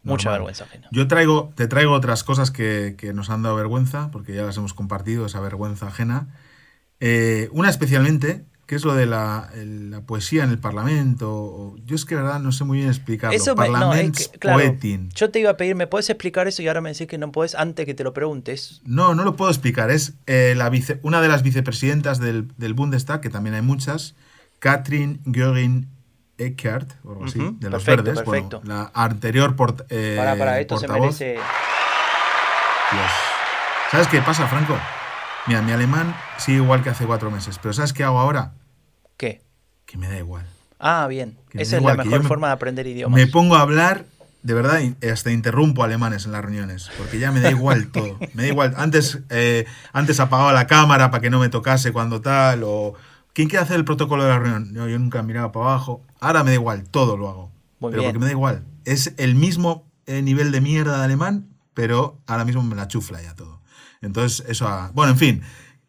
[0.03, 0.87] mucha vergüenza ajena.
[0.91, 4.57] Yo traigo, te traigo otras cosas que, que nos han dado vergüenza, porque ya las
[4.57, 6.27] hemos compartido, esa vergüenza ajena.
[6.99, 11.29] Eh, una especialmente, que es lo de la, el- la poesía en el Parlamento.
[11.33, 13.35] o- Yo es que, verdad, no sé muy bien explicarlo.
[13.35, 14.61] Eso me- no, es que, claro,
[15.13, 16.61] yo te iba a pedir, ¿me puedes explicar eso?
[16.61, 18.81] Y ahora me decís que no puedes antes que te lo preguntes.
[18.85, 19.91] No, no lo puedo explicar.
[19.91, 24.15] Es eh, la vice- una de las vicepresidentas del, del Bundestag, que también hay muchas,
[24.59, 25.89] Katrin Göring
[26.37, 28.25] Eckert, o algo así, Ujú, de los perfecto, verdes.
[28.25, 28.61] Bueno, perfecto.
[28.73, 31.19] la anterior port- eh, para, para, esto se portavoz.
[31.19, 31.33] merece...
[31.33, 33.11] Dios.
[33.91, 34.77] ¿Sabes qué pasa, Franco?
[35.47, 38.53] Mira, mi alemán sigue igual que hace cuatro meses, pero ¿sabes qué hago ahora?
[39.17, 39.41] ¿Qué?
[39.85, 40.45] Que me da igual.
[40.79, 41.37] Ah, bien.
[41.49, 43.19] Que Esa es la mejor me- forma de aprender idiomas.
[43.19, 44.05] Me pongo a hablar,
[44.41, 44.79] de verdad,
[45.11, 48.17] hasta interrumpo alemanes en las reuniones, porque ya me da igual todo.
[48.33, 48.73] Me da igual.
[48.77, 52.93] Antes, eh, antes apagaba la cámara para que no me tocase cuando tal, o...
[53.33, 54.73] ¿Quién quiere hacer el protocolo de la reunión?
[54.75, 56.03] Yo, yo nunca miraba para abajo.
[56.19, 57.51] Ahora me da igual, todo lo hago.
[57.79, 58.11] Muy pero bien.
[58.13, 58.63] porque me da igual.
[58.85, 63.21] Es el mismo eh, nivel de mierda de alemán, pero ahora mismo me la chufla
[63.23, 63.59] ya todo.
[64.03, 64.67] Entonces, eso...
[64.67, 65.41] ha- Bueno, en fin.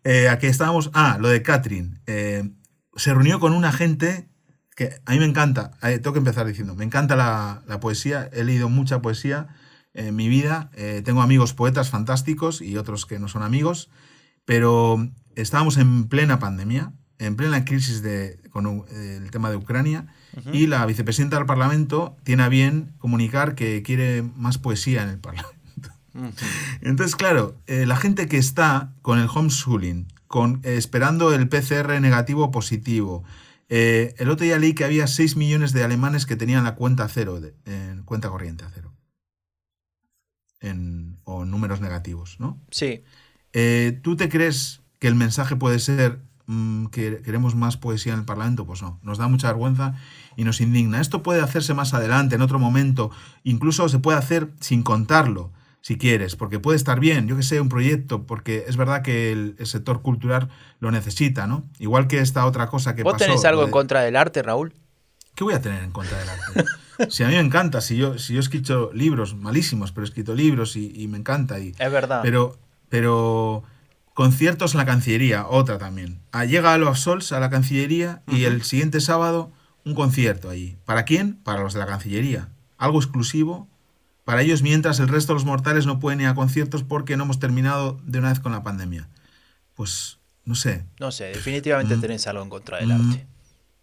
[0.05, 0.91] Eh, aquí estábamos...
[0.95, 2.01] Ah, lo de Catherine.
[2.07, 2.51] Eh,
[2.97, 4.29] se reunió con una gente
[4.77, 8.29] que a mí me encanta, eh, tengo que empezar diciendo, me encanta la, la poesía,
[8.33, 9.47] he leído mucha poesía
[9.93, 13.89] en mi vida, eh, tengo amigos poetas fantásticos y otros que no son amigos,
[14.45, 20.07] pero estábamos en plena pandemia, en plena crisis de, con el tema de Ucrania,
[20.53, 25.19] y la vicepresidenta del Parlamento tiene a bien comunicar que quiere más poesía en el
[25.21, 25.57] Parlamento.
[26.81, 32.01] Entonces, claro, eh, la gente que está con el homeschooling, con, eh, esperando el PCR
[32.01, 33.25] negativo o positivo,
[33.69, 37.09] eh, el otro día leí que había 6 millones de alemanes que tenían la cuenta
[37.09, 37.55] cero, de-
[38.05, 38.93] cuenta corriente a cero,
[40.61, 42.61] en, o números negativos, ¿no?
[42.71, 43.03] Sí.
[44.03, 48.25] ¿Tú te crees que el mensaje puede ser mm, que queremos más poesía en el
[48.25, 48.67] Parlamento?
[48.67, 49.95] Pues no, nos da mucha vergüenza
[50.37, 51.01] y nos indigna.
[51.01, 53.11] Esto puede hacerse más adelante, en otro momento,
[53.45, 55.53] incluso se puede hacer sin contarlo.
[55.85, 59.31] Si quieres, porque puede estar bien, yo que sé, un proyecto, porque es verdad que
[59.33, 60.49] el, el sector cultural
[60.81, 61.69] lo necesita, ¿no?
[61.79, 63.27] Igual que esta otra cosa que ¿Vos pasó.
[63.27, 64.73] tenés algo en contra del arte, Raúl?
[65.35, 66.65] ¿Qué voy a tener en contra del arte?
[67.11, 70.09] si a mí me encanta, si yo, si yo he escrito libros malísimos, pero he
[70.09, 71.59] escrito libros y, y me encanta.
[71.59, 72.21] Y, Es verdad.
[72.23, 72.57] pero,
[72.89, 73.63] pero
[74.15, 76.23] conciertos en la Cancillería, otra también.
[76.33, 79.53] Ah, llega Alo Absols a la Cancillería y el siguiente sábado
[79.85, 80.79] un concierto allí.
[80.87, 81.35] ¿Para quién?
[81.45, 82.49] Para los de la Cancillería.
[82.79, 83.69] Algo exclusivo
[84.25, 87.25] para ellos mientras el resto de los mortales no pueden ir a conciertos porque no
[87.25, 89.09] hemos terminado de una vez con la pandemia.
[89.75, 92.01] Pues no sé, No sé, definitivamente Mm.
[92.01, 93.27] tenés algo en contra del Mm, arte.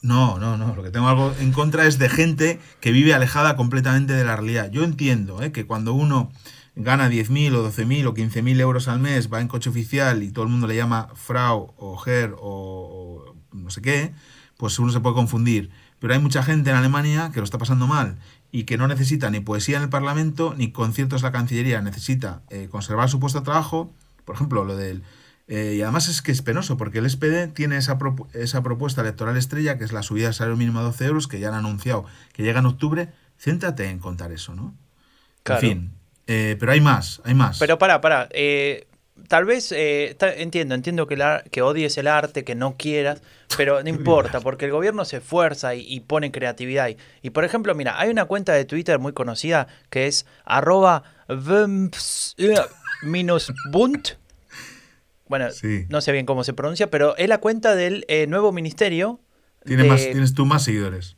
[0.02, 0.76] no, no, no.
[0.76, 4.36] Lo que tengo algo en contra es de gente que vive alejada completamente de la
[4.36, 4.70] realidad.
[4.72, 5.52] Yo entiendo ¿eh?
[5.52, 6.32] que cuando uno
[6.76, 10.46] gana 10.000 o 12.000 o 15.000 euros al mes, va en coche oficial y todo
[10.46, 14.14] el mundo le llama Frau o Herr o, o no sé qué,
[14.58, 15.70] pues uno se puede confundir.
[16.00, 18.18] Pero hay mucha gente en Alemania que lo está pasando mal
[18.52, 21.82] y que no necesita ni poesía en el Parlamento ni conciertos en la Cancillería.
[21.82, 23.94] Necesita eh, conservar su puesto de trabajo.
[24.26, 25.04] Por ejemplo, lo del
[25.48, 27.98] eh, y además es que es penoso, porque el SPD tiene esa,
[28.34, 31.40] esa propuesta electoral estrella, que es la subida del salario mínimo a 12 euros, que
[31.42, 33.10] ya han anunciado que llega en octubre.
[33.38, 34.74] Céntrate en contar eso, ¿no?
[35.44, 35.62] Claro.
[35.62, 35.92] En fin.
[36.28, 37.58] eh, pero hay más, hay más.
[37.60, 38.30] Pero para, para.
[38.32, 38.88] eh,
[39.28, 43.22] tal vez, eh, ta- entiendo, entiendo que, la- que odies el arte, que no quieras,
[43.58, 43.90] pero no
[44.38, 46.86] importa, porque el gobierno se esfuerza y, y pone creatividad.
[46.86, 46.98] ahí.
[47.22, 51.04] Y, por ejemplo, mira, hay una cuenta de Twitter muy conocida que es arroba
[52.38, 52.56] eh,
[53.04, 54.10] minus bunt.
[55.28, 55.86] Bueno, Sí.
[55.90, 59.20] no sé bien cómo se pronuncia, pero es la cuenta del eh, nuevo ministerio.
[59.66, 61.16] Tiene de- más, tienes tú más seguidores.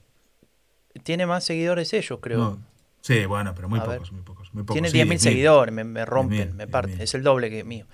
[1.04, 2.38] Tiene más seguidores ellos, creo.
[2.38, 2.73] No.
[3.04, 3.98] Sí, bueno, pero muy A ver.
[3.98, 4.76] pocos, muy pocos, muy pocos.
[4.76, 5.18] Tiene Sí, 10.000 10.000.
[5.18, 6.96] seguidores, me, me rompen, 10.000, me parten.
[7.00, 7.02] 10.000.
[7.04, 7.86] Es el doble que mío.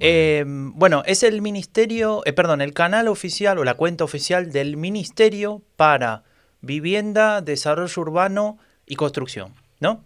[0.00, 4.78] Eh, bueno, es el ministerio, eh, perdón, el canal oficial o la cuenta oficial del
[4.78, 6.24] Ministerio para
[6.62, 10.02] Vivienda, Desarrollo Urbano y Construcción, ¿no?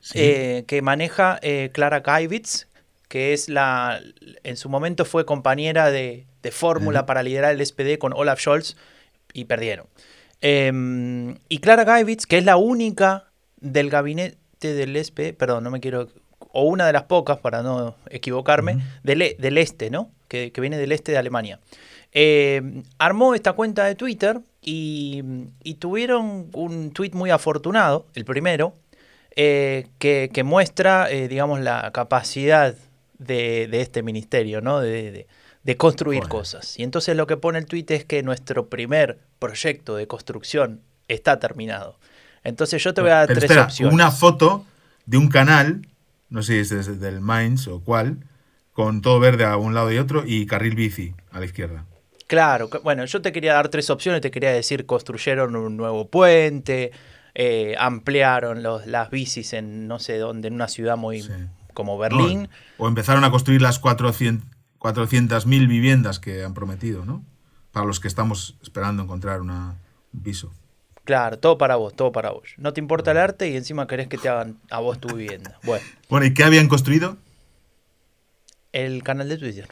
[0.00, 0.18] Sí.
[0.18, 1.38] Eh, que maneja
[1.72, 2.68] Clara Kaivitz,
[3.08, 4.00] que es la,
[4.44, 8.76] en su momento fue compañera de, de fórmula para liderar el SPD con Olaf Scholz
[9.34, 9.86] y perdieron.
[10.40, 10.72] Eh,
[11.50, 13.29] y Clara Kaivitz, que es la única
[13.60, 16.08] del gabinete del SPD, perdón, no me quiero,
[16.52, 20.10] o una de las pocas para no equivocarme, del, e- del este, ¿no?
[20.28, 21.60] Que, que viene del este de Alemania.
[22.12, 25.22] Eh, armó esta cuenta de Twitter y,
[25.62, 28.74] y tuvieron un tweet muy afortunado, el primero,
[29.36, 32.74] eh, que, que muestra, eh, digamos, la capacidad
[33.18, 34.80] de, de este ministerio, ¿no?
[34.80, 35.26] De, de-
[35.62, 36.78] de construir cosas.
[36.78, 41.38] Y entonces lo que pone el tweet es que nuestro primer proyecto de construcción está
[41.38, 41.98] terminado.
[42.44, 43.94] Entonces yo te voy a dar Pero tres espera, opciones.
[43.94, 44.64] una foto
[45.06, 45.86] de un canal,
[46.28, 48.24] no sé si es del Mainz o cuál,
[48.72, 51.84] con todo verde a un lado y otro y carril bici a la izquierda.
[52.26, 56.92] Claro, bueno, yo te quería dar tres opciones, te quería decir, construyeron un nuevo puente,
[57.34, 61.32] eh, ampliaron los, las bicis en no sé dónde, en una ciudad muy Sí.
[61.74, 62.42] como Berlín.
[62.78, 64.46] No, o empezaron a construir las 400
[64.78, 67.22] 400.000 viviendas que han prometido, ¿no?
[67.70, 69.74] Para los que estamos esperando encontrar una,
[70.14, 70.52] un piso.
[71.04, 72.50] Claro, todo para vos, todo para vos.
[72.56, 75.58] No te importa el arte y encima querés que te hagan a vos tu vivienda.
[75.64, 77.16] Bueno, Bueno, ¿y qué habían construido?
[78.72, 79.66] el canal de Twitter.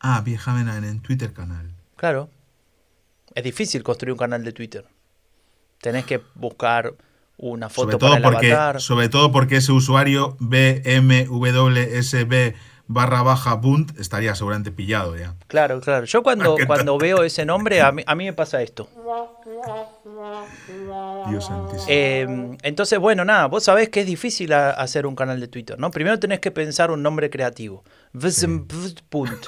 [0.00, 1.70] Ah, viajaban en el Twitter canal.
[1.96, 2.30] Claro.
[3.34, 4.86] Es difícil construir un canal de Twitter.
[5.82, 6.94] Tenés que buscar
[7.36, 8.80] una foto Sobre todo, para el porque, avatar.
[8.80, 11.74] sobre todo porque ese usuario BMWSB
[12.86, 15.34] barra baja Bunt estaría seguramente pillado ya.
[15.46, 16.04] Claro, claro.
[16.06, 18.88] Yo cuando, cuando veo ese nombre, a mí, a mí me pasa esto.
[21.28, 21.84] Dios santísimo.
[21.88, 25.78] Eh, entonces, bueno, nada, vos sabés que es difícil a- hacer un canal de Twitter,
[25.78, 25.90] ¿no?
[25.90, 27.84] Primero tenés que pensar un nombre creativo.
[29.08, 29.46] Punt.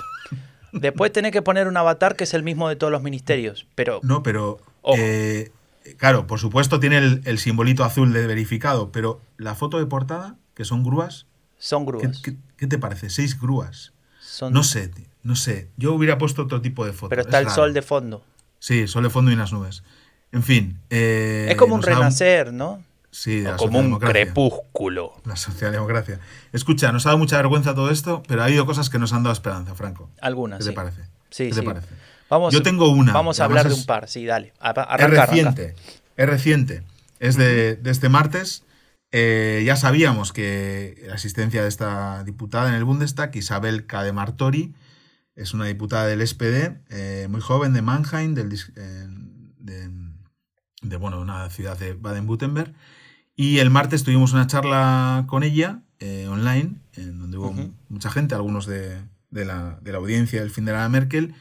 [0.73, 3.67] Después tenés que poner un avatar que es el mismo de todos los ministerios.
[3.75, 4.59] Pero, No, pero.
[4.97, 5.51] Eh,
[5.97, 10.37] claro, por supuesto tiene el, el simbolito azul de verificado, pero la foto de portada,
[10.55, 11.27] que son grúas,
[11.59, 12.23] son ¿qué, grúas.
[12.23, 13.11] qué- qué te parece?
[13.11, 13.93] Seis grúas.
[14.21, 14.91] Son- No sé,
[15.23, 15.69] no sé.
[15.77, 17.09] Yo hubiera puesto otro tipo de foto.
[17.11, 17.55] Pero está es el raro.
[17.55, 18.25] sol de fondo.
[18.59, 19.83] Sí, sol de fondo y unas nubes.
[20.33, 20.79] En fin.
[20.91, 22.83] eh, es como un renacer, ¿no?
[23.11, 25.15] Sí, de O como un crepúsculo.
[25.25, 26.21] La socialdemocracia.
[26.53, 29.23] Escucha, nos ha dado mucha vergüenza todo esto, pero ha habido cosas que nos han
[29.23, 30.11] dado esperanza, Franco.
[30.21, 30.71] Algunas, ¿Qué sí.
[30.71, 31.01] te parece?
[31.31, 31.61] Sí, ¿Qué sí.
[31.61, 31.89] te parece?
[32.29, 33.13] Vamos, Yo tengo una.
[33.13, 34.53] Vamos a hablar de un par, sí, dale.
[34.61, 35.27] Arranca, es arranca.
[35.27, 35.75] reciente.
[36.17, 36.83] Es reciente.
[37.21, 38.65] Es de, de este martes.
[39.13, 44.75] Eh, ya sabíamos que la asistencia de esta diputada en el Bundestag, Isabel Cademartori,
[45.35, 49.07] es una diputada del SPD, eh, muy joven, de Mannheim, del, eh,
[49.59, 49.91] de,
[50.83, 52.75] de, bueno, una ciudad de Baden-Württemberg.
[53.37, 55.83] Y el martes tuvimos una charla con ella
[56.29, 57.55] online, en donde hubo
[57.89, 58.99] mucha gente, algunos de,
[59.31, 61.35] de la, de la audiencia del fin de la Merkel.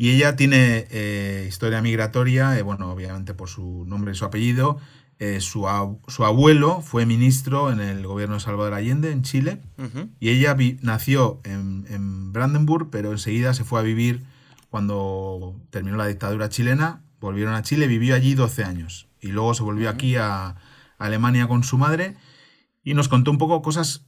[0.00, 4.78] Y ella tiene eh, historia migratoria, eh, bueno, obviamente por su nombre y su apellido,
[5.20, 5.66] eh, su,
[6.08, 9.60] su, abuelo fue ministro en el gobierno de Salvador Allende, en Chile,
[10.18, 14.24] y ella nació en, en, Brandenburg, pero enseguida se fue a vivir
[14.70, 19.62] cuando terminó la dictadura chilena, volvieron a Chile, vivió allí 12 años, y luego se
[19.62, 20.56] volvió aquí a
[20.96, 22.16] Alemania con su madre,
[22.82, 24.06] y nos contó un poco cosas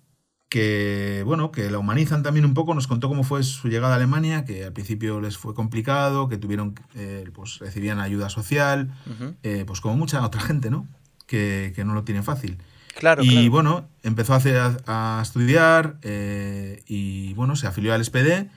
[0.48, 2.74] que, bueno, que la humanizan también un poco.
[2.74, 6.36] Nos contó cómo fue su llegada a Alemania, que al principio les fue complicado, que
[6.36, 8.94] tuvieron, eh, pues recibían ayuda social,
[9.42, 10.86] eh, pues como mucha otra gente, ¿no?
[11.26, 12.58] Que, no lo tiene fácil.
[12.94, 18.50] Claro, y bueno, empezó a, hacer, a, estudiar eh, y bueno, se afilió al SPD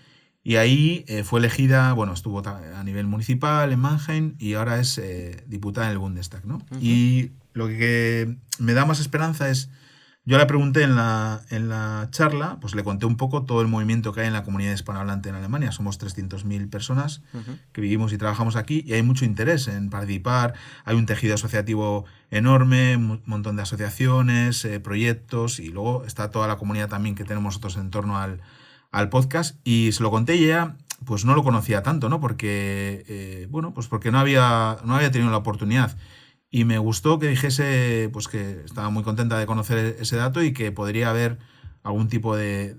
[0.43, 5.01] y ahí fue elegida, bueno, estuvo a nivel municipal en Mannheim y ahora es
[5.47, 6.59] diputada en el Bundestag, ¿no?
[6.81, 9.69] Y lo que me da más esperanza es
[10.27, 13.67] yo le pregunté en la, en la charla, pues le conté un poco todo el
[13.67, 15.71] movimiento que hay en la comunidad hispanohablante en Alemania.
[15.71, 17.21] Somos 300.000 personas
[17.71, 20.55] que vivimos y trabajamos aquí y hay mucho interés en participar.
[20.83, 26.47] Hay un tejido asociativo enorme, un montón de asociaciones, eh, proyectos y luego está toda
[26.47, 28.41] la comunidad también que tenemos nosotros en torno al,
[28.91, 29.57] al podcast.
[29.63, 32.19] Y se lo conté y ella pues no lo conocía tanto, ¿no?
[32.19, 35.95] Porque, eh, bueno, pues porque no había, no había tenido la oportunidad.
[36.55, 40.53] Y me gustó que dijese pues que estaba muy contenta de conocer ese dato y
[40.53, 41.37] que podría haber
[41.83, 42.77] algún tipo de,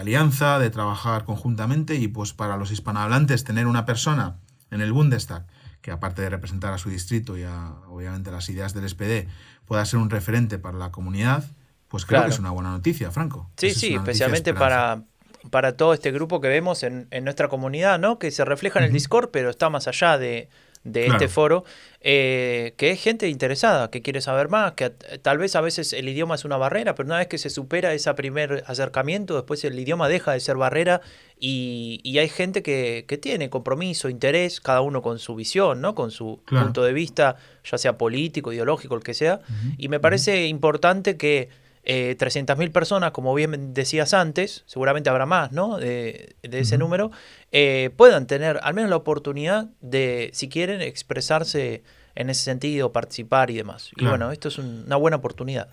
[0.00, 4.38] alianza, de trabajar conjuntamente y pues para los hispanohablantes tener una persona
[4.70, 5.44] en el Bundestag
[5.82, 9.28] que aparte de representar a su distrito y a, obviamente las ideas del SPD
[9.66, 11.44] pueda ser un referente para la comunidad,
[11.88, 13.50] pues creo que es una buena noticia, Franco.
[13.58, 15.02] Sí, sí, especialmente para,
[15.50, 18.18] para todo este grupo que vemos en, nuestra comunidad, ¿no?
[18.18, 20.48] Que se refleja en el Discord, pero está más allá de,
[20.88, 21.64] de este foro,
[22.00, 26.08] eh, que es gente interesada, que quiere saber más, que tal vez a veces el
[26.08, 29.78] idioma es una barrera, pero una vez que se supera ese primer acercamiento, después el
[29.78, 31.00] idioma deja de ser barrera
[31.40, 35.94] y, hay gente que, tiene compromiso, interés, cada uno con su visión, ¿no?
[35.94, 39.40] con su punto de vista, ya sea político, ideológico, el que sea.
[39.76, 41.48] Y me parece importante que
[41.84, 45.78] eh, 300.000 personas, como bien decías antes, seguramente habrá más, ¿no?
[45.78, 47.10] De, ese número,
[47.52, 51.82] eh, puedan tener al menos la oportunidad de, si quieren, expresarse
[52.14, 53.90] en ese sentido, participar y demás.
[53.96, 55.68] Y bueno, esto es una buena oportunidad.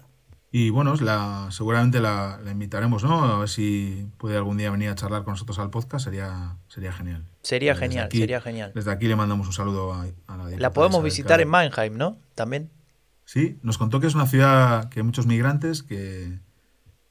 [0.58, 3.26] Y bueno, la, seguramente la, invitaremos, ¿no?
[3.26, 6.94] A ver si puede algún día venir a charlar con nosotros al podcast, sería, sería
[6.94, 7.26] genial.
[7.42, 8.72] Sería genial, sería genial.
[8.74, 12.18] Desde aquí le mandamos un saludo a, la La podemos visitar en Mannheim, ¿no?
[12.36, 12.70] También.
[13.26, 16.40] Sí, nos contó que es una ciudad que hay muchos migrantes, que,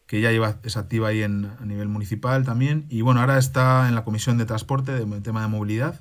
[0.07, 2.87] que ella lleva, es activa ahí en, a nivel municipal también.
[2.89, 6.01] Y bueno, ahora está en la comisión de transporte, de tema de movilidad.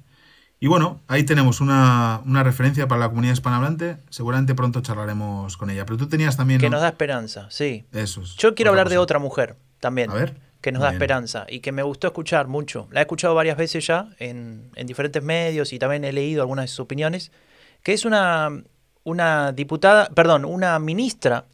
[0.64, 3.97] Y bueno, ahí tenemos una, referencia para la comunidad hispanohablante.
[4.09, 5.86] Seguramente pronto charlaremos con ella.
[5.86, 6.61] Pero tú tenías también.
[6.61, 7.86] Que nos da esperanza, sí.
[7.91, 8.38] Eso es.
[8.38, 10.09] Yo quiero hablar de otra mujer también.
[10.09, 10.38] A ver.
[10.61, 12.88] Que nos da esperanza y que me gustó escuchar mucho.
[12.91, 16.64] La he escuchado varias veces ya en, en diferentes medios y también he leído algunas
[16.64, 17.34] de sus opiniones.
[17.82, 18.64] Que es una,
[19.03, 21.45] una diputada, perdón, una ministra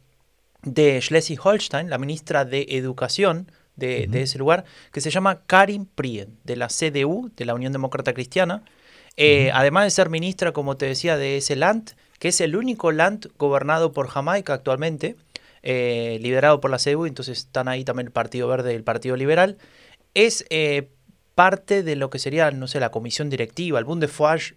[0.62, 6.56] de Schleswig-Holstein, la ministra de Educación de, ese lugar, que se llama Karin Prien, de
[6.56, 8.62] la CDU, de la Unión Demócrata Cristiana.
[9.16, 12.92] Eh, además de ser ministra, como te decía, de ese land, que es el único
[12.92, 15.16] land gobernado por Jamaica actualmente,
[15.62, 19.16] eh, liderado por la CDU, entonces están ahí también el Partido Verde y el Partido
[19.16, 19.56] Liberal,
[20.14, 20.90] es eh,
[21.40, 23.86] parte de lo que sería, no sé, la comisión directiva, el,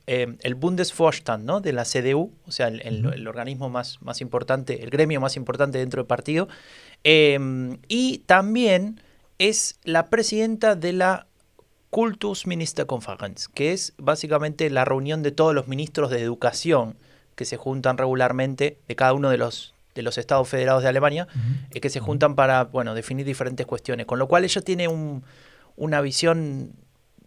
[0.05, 1.61] eh, el Bundesvorstand ¿no?
[1.61, 6.01] de la CDU, o sea, el, organismo más, más, importante, el gremio más importante dentro
[6.01, 6.49] del partido.
[7.05, 8.99] Em, y también
[9.39, 11.25] es la presidenta de la
[11.89, 16.97] Kultusministerkonferenz, que es básicamente la reunión de todos los ministros de educación
[17.35, 21.29] que se juntan regularmente de cada uno de los, de los estados federados de Alemania,
[21.71, 24.05] eh, que se juntan para bueno, definir diferentes cuestiones.
[24.05, 25.23] Con lo cual ella tiene un
[25.75, 26.73] una visión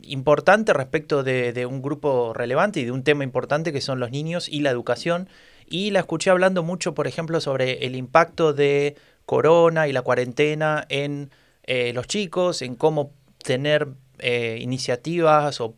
[0.03, 4.49] importante respecto de, un grupo relevante y de un tema importante que son los niños
[4.49, 5.29] y la educación.
[5.69, 10.87] Y la escuché hablando mucho, por ejemplo, sobre el impacto de corona y la cuarentena
[10.89, 11.31] en
[11.65, 13.11] eh, los chicos, en cómo
[13.43, 13.89] tener
[14.19, 15.73] eh, iniciativas o,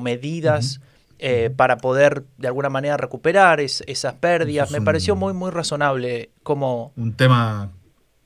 [0.00, 0.80] medidas
[1.18, 4.70] eh, para poder de alguna manera recuperar esas pérdidas.
[4.70, 6.92] Me pareció muy, muy razonable como...
[6.96, 7.72] Un tema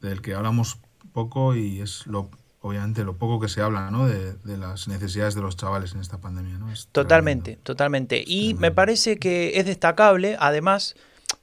[0.02, 0.78] del que hablamos
[1.12, 2.30] poco y es lo
[2.60, 4.08] obviamente lo poco que se habla ¿no?
[4.08, 6.58] de, las necesidades de los chavales en esta pandemia.
[6.58, 6.72] ¿no?
[6.92, 8.22] totalmente, totalmente.
[8.26, 10.96] Y me parece que es destacable, además,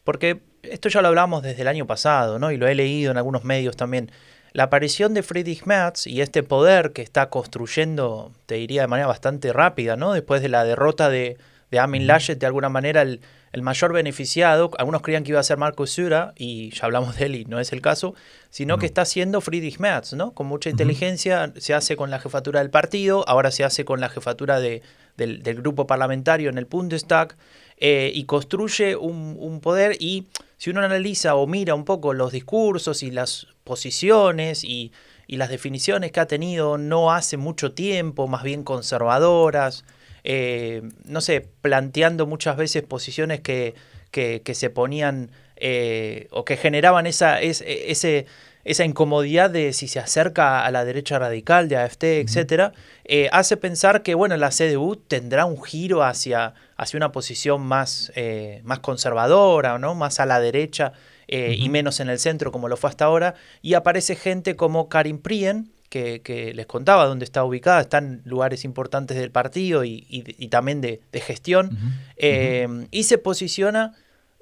[0.04, 2.52] porque esto ya lo hablamos desde el año pasado, ¿no?
[2.52, 4.12] y lo he leído en algunos medios también,
[4.52, 9.08] la aparición de Friedrich Merz y este poder que está construyendo, te diría de manera
[9.08, 10.14] bastante rápida, ¿no?
[10.14, 11.38] después de la derrota de,
[11.72, 13.22] de Amin Laschet, de alguna manera el,
[13.56, 17.26] el, mayor beneficiado, algunos creían que iba a ser Marco Sura, y ya hablamos de
[17.26, 18.14] él y no es el caso,
[18.50, 20.32] sino que está siendo Friedrich Merz, ¿no?
[20.32, 24.10] Con mucha inteligencia, se hace con la jefatura del partido, ahora se hace con la
[24.10, 24.82] jefatura de,
[25.18, 27.36] del, del, grupo parlamentario en el Bundestag,
[27.78, 30.28] eh, y construye un, un poder y
[30.58, 34.94] si uno analiza o mira un poco los discursos y las posiciones y,
[35.28, 39.84] y, las definiciones que ha tenido no hace mucho tiempo, más bien conservadoras,
[40.26, 43.76] eh, no sé, planteando muchas veces posiciones que,
[44.10, 48.26] que, que se ponían eh, o que generaban esa, es, ese,
[48.66, 52.74] esa incomodidad de si se acerca a la derecha radical, de AFT, etcétera,
[53.06, 58.12] eh, hace pensar que bueno, la CDU tendrá un giro hacia, hacia una posición más,
[58.16, 59.94] eh, más conservadora, ¿no?
[59.94, 60.94] más a la derecha
[61.28, 61.66] eh, uh -huh.
[61.66, 65.20] y menos en el centro como lo fue hasta ahora, y aparece gente como Karin
[65.20, 70.06] Prien, que, que, les contaba dónde está ubicada, está en lugares importantes del partido y,
[70.10, 71.92] y, y también de, de gestión, uh -huh.
[72.18, 72.88] eh, uh -huh.
[72.92, 73.94] y se posiciona,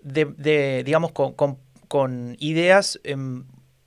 [0.02, 3.16] de, de digamos, con, con, con ideas eh,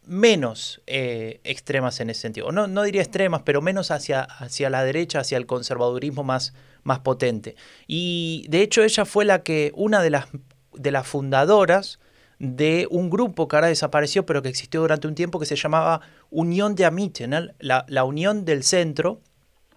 [0.07, 2.53] menos eh, extremas en ese sentido.
[2.53, 6.55] No, no diría extremas, pero menos hacia, hacia la derecha, hacia el conservadurismo más,
[6.85, 7.57] más potente.
[7.87, 10.27] Y de hecho ella fue la que, una de las,
[10.75, 11.99] de las fundadoras
[12.39, 16.03] de un grupo que ahora desapareció, pero que existió durante un tiempo, que se llamaba
[16.31, 17.41] Unión de Amite, ¿no?
[17.59, 19.21] la, la, Unión del Centro,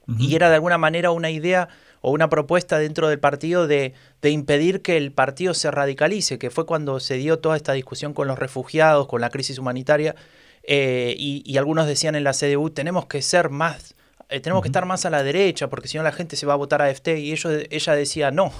[0.08, 0.20] uh -huh.
[0.20, 1.70] y era de alguna manera una idea
[2.02, 6.50] o una propuesta dentro del partido de, de, impedir que el partido se radicalice, que
[6.50, 10.16] fue cuando se dio toda esta discusión con los refugiados, con la crisis humanitaria,
[10.64, 13.96] eh, y, y, algunos decían en la CDU, tenemos que ser más,
[14.30, 14.64] eh, tenemos uh -huh.
[14.64, 16.82] que estar más a la derecha, porque si no la gente se va a votar
[16.82, 18.52] a AFT, y ellos, ella decía, no,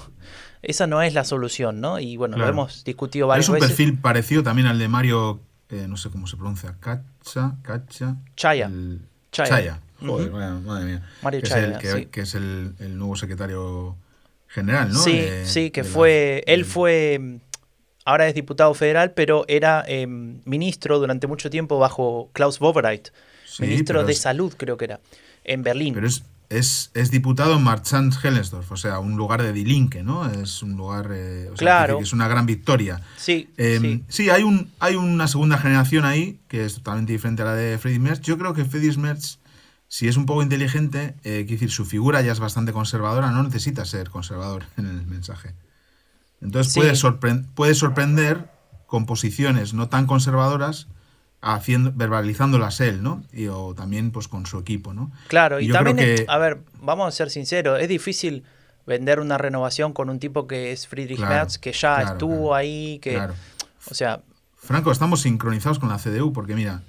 [0.62, 1.98] esa no es la solución, ¿no?
[1.98, 2.52] Y bueno, claro.
[2.52, 3.64] lo hemos discutido varias veces.
[3.64, 5.40] Es un perfil parecido también al de Mario,
[5.70, 8.16] eh, no sé cómo se pronuncia, Cacha, Cacha.
[8.36, 8.66] Chaya.
[8.66, 9.00] El,
[9.32, 9.48] Chaya.
[9.48, 9.80] Chaya.
[10.00, 10.62] Joder, uh -huh.
[10.62, 11.02] madre mía.
[11.22, 12.06] Mario que Chaya, es el, que, sí.
[12.06, 13.96] que es el, el, nuevo secretario
[14.48, 14.98] general, ¿no?
[14.98, 16.42] Sí, de, sí, que fue.
[16.46, 17.38] La, él fue.
[18.04, 23.08] Ahora es diputado federal, pero era eh, ministro durante mucho tiempo bajo Klaus Wowereit,
[23.44, 25.00] sí, ministro de es, Salud, creo que era,
[25.44, 25.94] en Berlín.
[25.94, 30.30] Pero es, es, es diputado en Marchand-Hellensdorf, o sea, un lugar de Die Linke, ¿no?
[30.30, 31.10] Es un lugar.
[31.12, 31.96] Eh, o claro.
[31.96, 33.00] Que es una gran victoria.
[33.16, 34.04] Sí, eh, sí.
[34.08, 34.30] sí.
[34.30, 38.02] hay, un, hay una segunda generación ahí que es totalmente diferente a la de Friedrich
[38.02, 38.20] Merz.
[38.20, 39.38] Yo creo que Friedrich Merz
[39.90, 43.42] si es un poco inteligente, eh, quiere decir, su figura ya es bastante conservadora, no
[43.42, 45.52] necesita ser conservador en el mensaje.
[46.40, 46.78] Entonces sí.
[46.78, 48.52] puede, sorpre puede, sorprender
[48.86, 50.86] con posiciones no tan conservadoras,
[51.40, 53.22] haciendo, verbalizándolas él, ¿no?
[53.32, 55.10] Y, o también pues con su equipo, ¿no?
[55.28, 56.24] Claro, y, también, que...
[56.28, 58.44] a ver, vamos a ser sinceros, es difícil
[58.86, 62.36] vender una renovación con un tipo que es Friedrich claro, Merz, que ya claro, estuvo
[62.36, 63.20] claro, ahí, que...
[63.90, 64.20] O sea...
[64.56, 66.82] Franco, estamos sincronizados con la CDU, porque mira,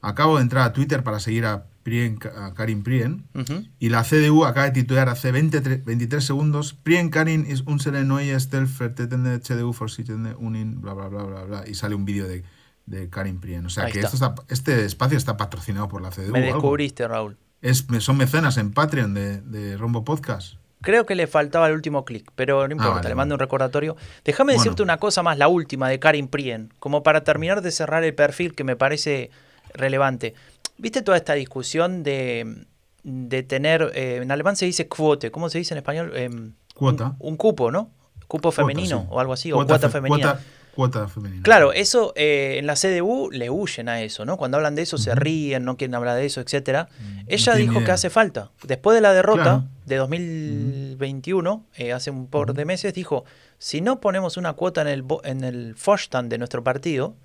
[0.00, 3.70] acabo de entrar a Twitter para seguir a Prien, a Karin Prien, uh -huh.
[3.78, 8.38] y la CDU acaba de titular hace 20, 23 segundos, Prien Karin es un neue
[8.38, 12.44] stellvertretende CDU Vorsitzende Unin, bla, bla, bla, bla, bla, y sale un vídeo de,
[12.86, 13.66] de Karin Prien.
[13.66, 14.14] O sea, Ahí que está.
[14.14, 16.32] Esto está, este espacio está patrocinado por la CDU.
[16.32, 17.14] Me descubriste, algo.
[17.14, 17.36] Raúl.
[17.62, 20.54] Es, son mecenas en Patreon de, de Rombo Podcast.
[20.82, 23.40] Creo que le faltaba el último clic, pero no importa, ah, vale, le mando un
[23.40, 23.96] recordatorio.
[24.24, 24.62] Déjame bueno.
[24.62, 28.14] decirte una cosa más, la última de Karin Prien, como para terminar de cerrar el
[28.14, 29.30] perfil que me parece
[29.74, 30.34] relevante.
[30.78, 32.66] ¿Viste toda esta discusión de,
[33.02, 36.12] de tener, eh, en alemán se dice quote, ¿cómo se dice en español?
[36.14, 36.30] Eh,
[36.74, 37.16] cuota.
[37.18, 37.90] Un, un, cupo, ¿no?
[38.28, 39.06] Cupo cuota, femenino sí.
[39.10, 40.32] o algo así, cuota o cuota femenina.
[40.34, 40.40] Cuota,
[40.76, 41.42] cuota, femenina.
[41.42, 44.36] Claro, eso eh, en la CDU le huyen a eso, ¿no?
[44.36, 45.02] Cuando hablan de eso uh -huh.
[45.02, 46.88] se ríen, no quieren hablar de eso, etcétera.
[47.00, 47.84] Mm, Ella no dijo idea.
[47.86, 48.50] que hace falta.
[48.62, 49.64] Después de la derrota claro.
[49.86, 51.94] de 2021, uh -huh.
[51.94, 53.24] hace un par de meses, dijo,
[53.58, 57.16] si no ponemos una cuota en el, en el Vorstand de nuestro partido,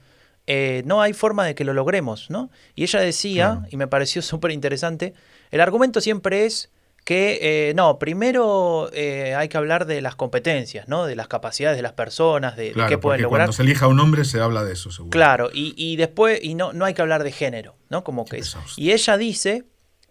[0.47, 2.49] eh, no hay forma de que lo logremos, ¿no?
[2.73, 3.67] Y ella decía, claro.
[3.69, 5.13] y me pareció súper interesante,
[5.51, 6.71] el argumento siempre es
[7.03, 11.05] que, eh, no, primero eh, hay que hablar de las competencias, ¿no?
[11.05, 13.47] De las capacidades de las personas, de, claro, de qué pueden lograr.
[13.47, 15.09] Cuando se elija un hombre se habla de eso, seguro.
[15.09, 18.03] Claro, y, y después, y no, no hay que hablar de género, ¿no?
[18.03, 18.55] Como que es.
[18.77, 19.65] Y ella dice,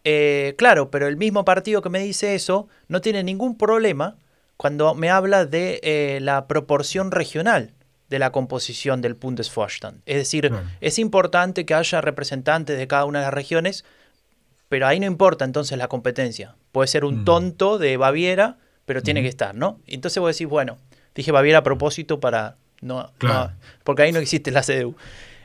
[0.04, 4.16] eh, claro, pero el mismo partido que me dice eso no tiene ningún problema
[4.56, 7.72] cuando me habla de eh, la proporción regional
[8.08, 10.02] de la composición del Bundesvorstand.
[10.04, 10.66] Es decir, claro.
[10.80, 13.84] es importante que haya representantes de cada una de las regiones,
[14.70, 16.54] pero ahí no importa entonces la competencia.
[16.70, 17.24] Puede ser un mm.
[17.24, 18.56] tonto de Baviera,
[18.86, 19.80] pero tiene que estar, ¿no?
[19.88, 20.78] Entonces vos decís, bueno,
[21.12, 22.56] dije Baviera a propósito para...
[22.80, 23.50] No, claro.
[23.50, 24.94] no porque ahí no existe la CDU.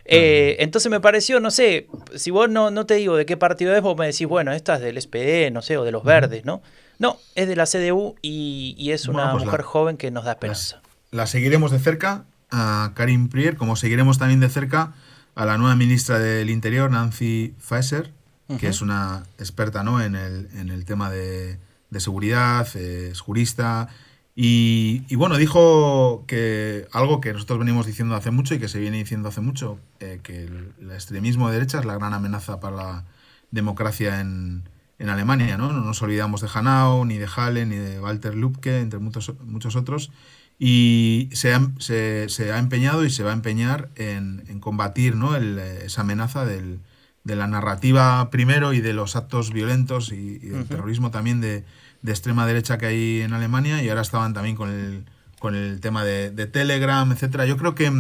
[0.06, 3.76] Eh, entonces me pareció, no sé, si vos no, no te digo de qué partido
[3.76, 6.46] es, vos me decís, bueno, esta es del SPD, no sé, o de los verdes,
[6.46, 6.62] ¿no?
[7.00, 10.12] No, es de la CDU y, y es una bueno, pues mujer la, joven que
[10.12, 10.82] nos da esperanza.
[11.10, 14.94] La, la seguiremos de cerca a Karin Prier, como seguiremos también de cerca
[15.34, 18.12] a la nueva ministra del Interior, Nancy Faeser,
[18.48, 18.60] uh -huh.
[18.60, 20.02] que es una experta ¿no?
[20.02, 21.58] en, el, en el tema de,
[21.90, 23.90] de seguridad, es jurista
[24.38, 28.80] Y, y, bueno, dijo que algo que nosotros venimos diciendo hace mucho y que se
[28.80, 32.60] viene diciendo hace mucho, eh, que el, el, extremismo de derecha es la gran amenaza
[32.60, 33.06] para la
[33.52, 34.64] democracia en,
[35.00, 35.58] en Alemania.
[35.58, 35.72] ¿no?
[35.72, 39.78] no nos olvidamos de Hanau, ni de Halle, ni de Walter Lübcke, entre muchos, muchos
[39.78, 40.12] otros.
[40.60, 45.16] Y se ha, se, se ha, empeñado y se va a empeñar en, en combatir
[45.16, 45.38] ¿no?
[45.38, 46.82] el, esa amenaza del,
[47.26, 50.68] de la narrativa primero y de los actos violentos y, y del uh -huh.
[50.68, 51.66] terrorismo también de,
[52.04, 55.06] de, extrema derecha que hay en Alemania y ahora estaban también con el,
[55.40, 57.46] con el tema de, de Telegram, etcétera.
[57.46, 57.92] Yo creo que...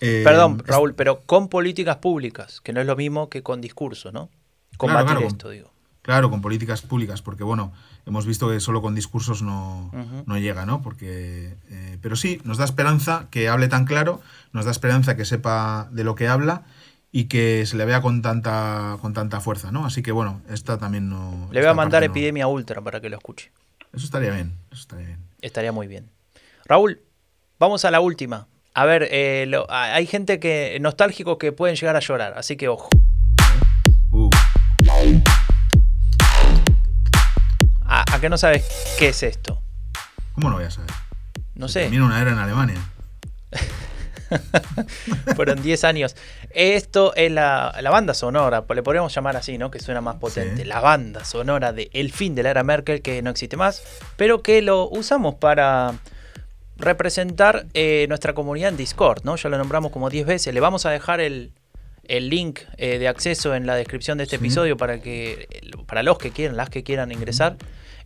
[0.00, 4.12] Eh, Perdón, Raúl, pero con políticas públicas, que no es lo mismo que con discursos,
[4.12, 4.28] ¿no?
[4.76, 5.72] Combatir claro, claro, esto, digo.
[6.02, 7.72] Claro, con políticas públicas, porque bueno,
[8.06, 10.24] hemos visto que solo con discursos no, uh -huh.
[10.26, 10.82] no llega, ¿no?
[10.82, 14.20] Porque, eh, pero sí, nos da esperanza que hable tan claro,
[14.52, 16.64] nos da esperanza que sepa de lo que habla
[17.14, 19.84] y que se le vea con tanta, con tanta fuerza, ¿no?
[19.84, 21.48] Así que bueno, esta también no...
[21.52, 22.50] Le voy a mandar Epidemia no...
[22.50, 23.52] Ultra para que lo escuche.
[23.92, 25.18] Eso estaría bien, eso estaría bien.
[25.42, 26.08] Estaría muy bien.
[26.64, 27.02] Raúl,
[27.58, 28.48] vamos a la última.
[28.72, 32.68] A ver, eh, lo, hay gente que nostálgico que pueden llegar a llorar, así que
[32.68, 32.88] ojo.
[34.10, 34.30] Uh.
[37.82, 38.66] ¿A, ¿A, qué no sabes
[38.98, 39.60] qué es esto?
[40.32, 40.90] ¿Cómo no voy a saber?
[41.54, 41.82] No sé.
[41.82, 42.80] Termina una era en Alemania.
[45.36, 46.16] Fueron 10 años.
[46.50, 49.70] Esto es la, la, banda sonora, le podríamos llamar así, ¿no?
[49.70, 50.62] Que suena más potente.
[50.62, 50.64] Sí.
[50.64, 53.82] La banda sonora de El fin de la era Merkel, que no existe más,
[54.16, 55.94] pero que lo usamos para
[56.76, 59.36] representar eh, nuestra comunidad en Discord, ¿no?
[59.36, 60.54] Ya lo nombramos como 10 veces.
[60.54, 61.52] Le vamos a dejar el,
[62.04, 64.44] el link eh, de acceso en la descripción de este sí.
[64.44, 65.48] episodio para que
[65.86, 67.56] para los que quieran, las que quieran ingresar.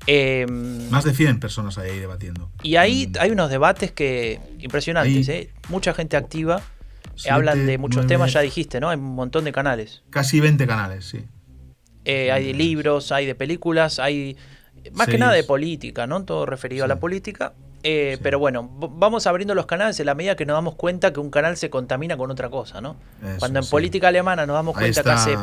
[0.06, 0.46] Eh,
[0.90, 2.50] Más de 100 personas hay ahí debatiendo.
[2.62, 5.50] Y ahí hay unos debates que impresionantes, ¿eh?
[5.68, 6.62] Mucha gente activa.
[7.14, 8.90] Siete, hablan de muchos 9, temas, ya dijiste, ¿no?
[8.90, 10.02] Hay un montón de canales.
[10.10, 11.24] Casi 20 canales, sí.
[12.04, 14.36] Eh, hay de libros, hay de películas, hay
[14.92, 15.14] más Seis.
[15.14, 16.24] que nada de política, ¿no?
[16.24, 16.84] Todo referido sí.
[16.84, 17.54] a la política.
[17.82, 18.20] Eh, sí.
[18.22, 21.30] Pero bueno, vamos abriendo los canales en la medida que nos damos cuenta que un
[21.30, 22.96] canal se contamina con otra cosa, ¿no?
[23.22, 23.70] Eso, Cuando en sí.
[23.70, 25.36] política alemana nos damos cuenta que hace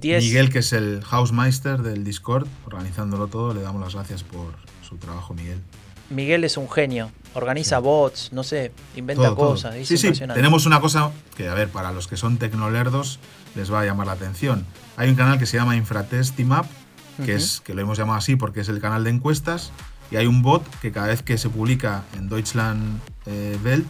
[0.00, 0.24] 10...
[0.24, 4.54] Miguel, que es el Hausmeister del Discord, organizándolo todo, le damos las gracias por
[4.86, 5.60] su trabajo, Miguel.
[6.10, 7.82] Miguel es un genio, organiza sí.
[7.82, 9.74] bots, no sé, inventa todo, cosas.
[9.74, 9.84] Todo.
[9.84, 13.20] Sí, sí, tenemos una cosa que, a ver, para los que son tecnolerdos
[13.54, 14.66] les va a llamar la atención.
[14.96, 16.66] Hay un canal que se llama Infratestimap,
[17.16, 17.36] que, uh -huh.
[17.36, 19.72] es, que lo hemos llamado así porque es el canal de encuestas,
[20.10, 23.86] y hay un bot que cada vez que se publica en Deutschland eh, Welt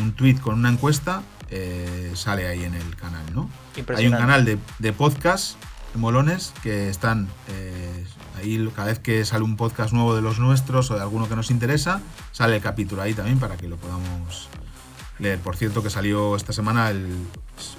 [0.00, 1.22] un tweet con una encuesta,
[1.54, 3.50] eh, sale ahí en el canal, ¿no?
[3.94, 5.56] Hay un canal de, de podcast,
[5.94, 8.06] molones, que están eh,
[8.38, 11.36] ahí cada vez que sale un podcast nuevo de los nuestros o de alguno que
[11.36, 12.00] nos interesa,
[12.32, 14.48] sale el capítulo ahí también para que lo podamos
[15.18, 15.40] leer.
[15.40, 17.06] Por cierto, que salió esta semana el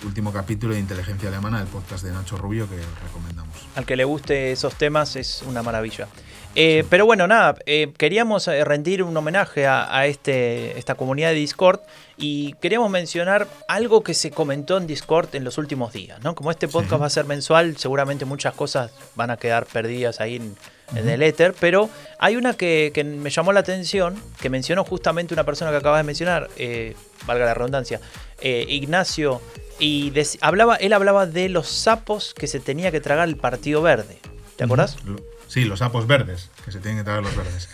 [0.06, 3.58] último capítulo de Inteligencia Alemana, el podcast de Nacho Rubio, que recomendamos.
[3.76, 6.08] Al que le guste esos temas es una maravilla.
[6.56, 11.30] Eh, pero bueno, nada, eh, queríamos eh, rendir un homenaje a, a, este, esta comunidad
[11.30, 11.80] de Discord
[12.16, 16.36] y queríamos mencionar algo que se comentó en Discord en los últimos días, ¿no?
[16.36, 16.99] Como este podcast sí.
[16.99, 20.56] va a ser mensual, seguramente muchas cosas van a quedar perdidas ahí en, uh
[20.93, 20.99] -huh.
[20.99, 21.89] en el éter, pero
[22.20, 26.01] hay una que, que, me llamó la atención, que mencionó justamente una persona que acabas
[26.01, 26.95] de mencionar, eh,
[27.26, 27.99] valga la redundancia,
[28.43, 29.41] Ignacio,
[29.80, 34.20] y hablaba, él hablaba de los sapos que se tenía que tragar el Partido Verde.
[34.56, 34.97] ¿Te acordás?
[35.08, 35.33] Uh -huh.
[35.54, 37.70] Sí, los sapos verdes, que se tienen que traer los verdes.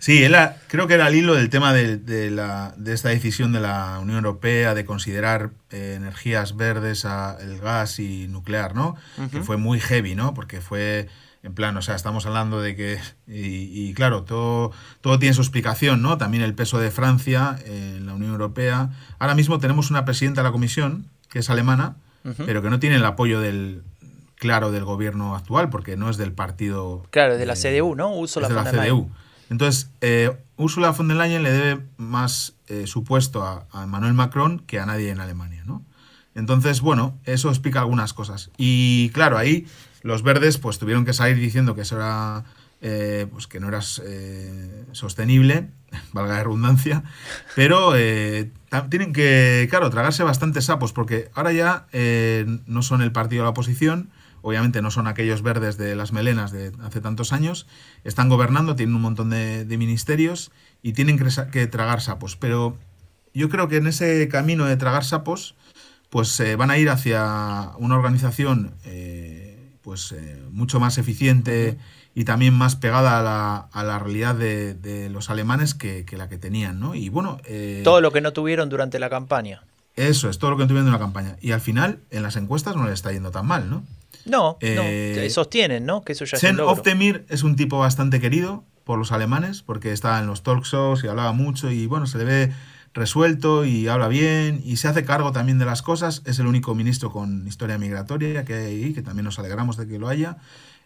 [0.00, 0.36] Sí, él
[0.68, 4.00] creo que era el hilo del tema de, de, la, de, esta decisión de la
[4.02, 8.96] Unión Europea de considerar eh, energías verdes, a, el gas y nuclear, ¿no?
[9.16, 9.30] Uh -huh.
[9.30, 10.34] Que fue muy heavy, ¿no?
[10.34, 11.08] Porque fue
[11.42, 14.70] en plan, o sea, estamos hablando de que, y, y, claro, todo,
[15.00, 16.18] todo tiene su explicación, ¿no?
[16.18, 18.90] También el peso de Francia en la Unión Europea.
[19.18, 22.44] Ahora mismo tenemos una presidenta de la Comisión, que es alemana, uh -huh.
[22.44, 23.84] pero que no tiene el apoyo del,
[24.42, 27.06] claro del gobierno actual, porque no es del partido.
[27.10, 28.12] Claro, de la CDU, ¿no?
[28.12, 29.08] Ursula de la CDU.
[29.50, 34.14] Entonces, eh, Ursula von der Leyen le debe más eh, su puesto a, a, Emmanuel
[34.14, 35.84] Macron que a nadie en Alemania, ¿no?
[36.34, 38.50] Entonces, bueno, eso explica algunas cosas.
[38.56, 39.68] Y claro, ahí
[40.02, 42.42] los verdes pues tuvieron que salir diciendo que eso era.
[42.84, 45.70] Eh, pues que no era eh, sostenible,
[46.12, 47.04] valga la redundancia,
[47.54, 47.92] pero
[48.90, 51.86] tienen que, claro, tragarse bastantes sapos, porque ahora ya
[52.66, 54.10] no son el partido de la oposición,
[54.42, 57.66] obviamente no son aquellos verdes de las melenas de hace tantos años,
[58.04, 60.50] están gobernando, tienen un montón de, de ministerios
[60.82, 62.36] y tienen que, que, tragar sapos.
[62.36, 62.76] Pero
[63.32, 65.54] yo creo que en ese camino de tragar sapos,
[66.10, 71.78] pues eh, van a ir hacia una organización eh, pues eh, mucho más eficiente
[72.14, 76.18] y también más pegada a la, a la realidad de, de, los alemanes que, que,
[76.18, 76.94] la que tenían, ¿no?
[76.94, 77.38] Y bueno...
[77.82, 79.62] todo lo que no tuvieron durante la campaña.
[79.96, 81.36] Eso es, todo lo que no tuvieron en la campaña.
[81.40, 83.82] Y al final, en las encuestas no le está yendo tan mal, ¿no?
[84.24, 86.02] No, eh, no, sostienen, ¿no?
[86.02, 90.18] Que eso ya Sen Oftemir es un tipo bastante querido, por los alemanes, porque estaba
[90.18, 92.52] en los talk shows y hablaba mucho y bueno, se le ve
[92.94, 96.22] resuelto y habla bien y se hace cargo también de las cosas.
[96.26, 99.86] Es el único ministro con historia migratoria que hay ahí, que también nos alegramos de
[99.86, 100.36] que lo haya.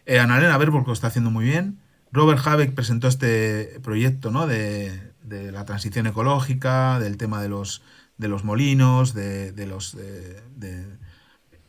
[0.05, 1.79] Eh, Annalena Baerbock lo está haciendo muy bien.
[2.11, 4.47] Robert Habeck presentó este proyecto ¿no?
[4.47, 7.81] de, de la transición ecológica, del tema de los,
[8.17, 9.97] de los molinos, de, de los...
[9.97, 10.85] De,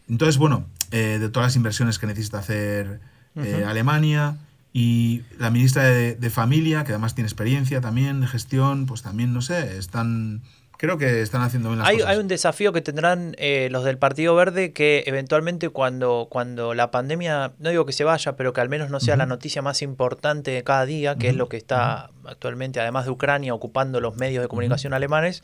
[0.09, 3.01] entonces, bueno, eh, de todas las inversiones que necesita hacer
[3.37, 4.39] eh, Alemania.
[4.73, 9.33] Y la ministra de, de, Familia, que además tiene experiencia también de gestión, pues también,
[9.33, 10.43] no sé, están
[10.79, 12.11] creo que están haciendo bien las hay, cosas.
[12.11, 16.91] Hay un desafío que tendrán eh, los del Partido Verde que eventualmente cuando, cuando la
[16.91, 19.19] pandemia, no digo que se vaya, pero que al menos no sea uh -huh.
[19.19, 21.33] la noticia más importante de cada día, que uh -huh.
[21.33, 22.31] es lo que está uh -huh.
[22.31, 25.43] actualmente, además de Ucrania, ocupando los medios de comunicación alemanes,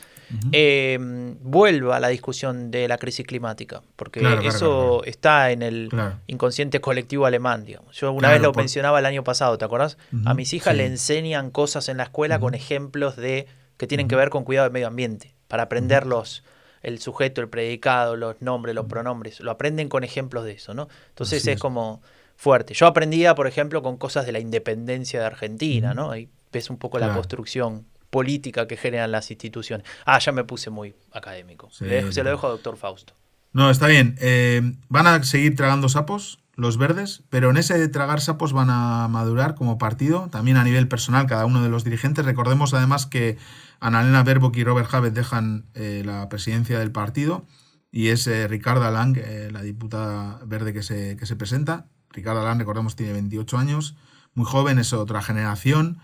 [0.52, 0.98] eh,
[1.42, 5.04] vuelva a la discusión de la crisis climática, porque claro, eso claro, claro.
[5.04, 5.90] está en el
[6.28, 7.64] inconsciente colectivo alemán.
[7.64, 7.96] Digamos.
[7.96, 8.62] Yo una vez lo por...
[8.62, 9.98] mencionaba el año pasado, ¿te acordás?
[10.24, 10.78] A mis hijas sí.
[10.78, 13.46] le enseñan cosas en la escuela con ejemplos de
[13.76, 16.44] que tienen que ver con cuidado del medio ambiente, para aprender los,
[16.82, 20.88] el sujeto, el predicado, los nombres, los pronombres, lo aprenden con ejemplos de eso, ¿no?
[21.08, 22.02] Entonces es, es como
[22.36, 22.74] fuerte.
[22.74, 26.10] Yo aprendía, por ejemplo, con cosas de la independencia de Argentina, ¿no?
[26.10, 27.12] Ahí ves un poco claro.
[27.12, 29.86] la construcción política que generan las instituciones.
[30.04, 31.68] Ah, ya me puse muy académico.
[31.70, 33.14] Sí, se lo dejo a doctor Fausto.
[33.52, 34.16] No, está bien.
[34.20, 38.70] Eh, van a seguir tragando sapos los verdes, pero en ese de tragar sapos van
[38.70, 42.24] a madurar como partido, también a nivel personal cada uno de los dirigentes.
[42.24, 43.38] Recordemos además que
[43.80, 47.44] Annalena Baerbock y Robert Habeck dejan eh, la presidencia del partido
[47.90, 51.88] y es eh, Ricarda Lang, eh, la diputada verde que se, que se presenta.
[52.10, 53.96] Ricarda Lang, recordemos, tiene 28 años,
[54.34, 55.98] muy joven, es otra generación,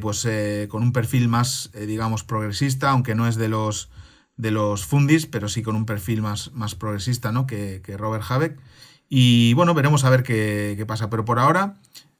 [0.00, 0.26] pues
[0.68, 3.90] con un perfil más, digamos, progresista, aunque no es de los,
[4.36, 7.46] de los fundis, pero sí con un perfil más, más progresista ¿no?
[7.46, 8.58] que, que Robert Habeck.
[9.08, 11.08] Y bueno, veremos a ver qué, qué pasa.
[11.10, 11.76] Pero por ahora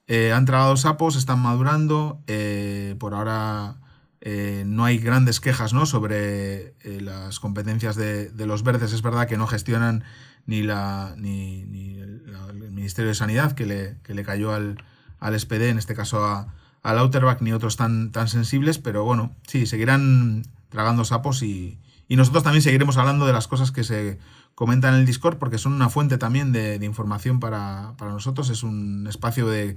[0.07, 2.23] eh, han tragado sapos, están madurando.
[2.27, 3.77] Eh, por ahora
[4.23, 5.85] eh, no hay grandes quejas ¿no?
[5.85, 8.93] sobre las competencias de, de, los verdes.
[8.93, 10.05] Es verdad que no gestionan
[10.47, 14.83] ni, la, ni, ni el, el, Ministerio de Sanidad, que le, que le cayó al,
[15.21, 18.79] al SPD, en este caso a, a Lauterbach, ni otros tan, tan sensibles.
[18.79, 21.79] Pero bueno, sí, seguirán tragando sapos y,
[22.09, 24.19] y nosotros también seguiremos hablando de las cosas que se
[24.59, 28.51] comentan en el Discord porque son una fuente también de, de información para, para, nosotros,
[28.51, 29.77] es un espacio de,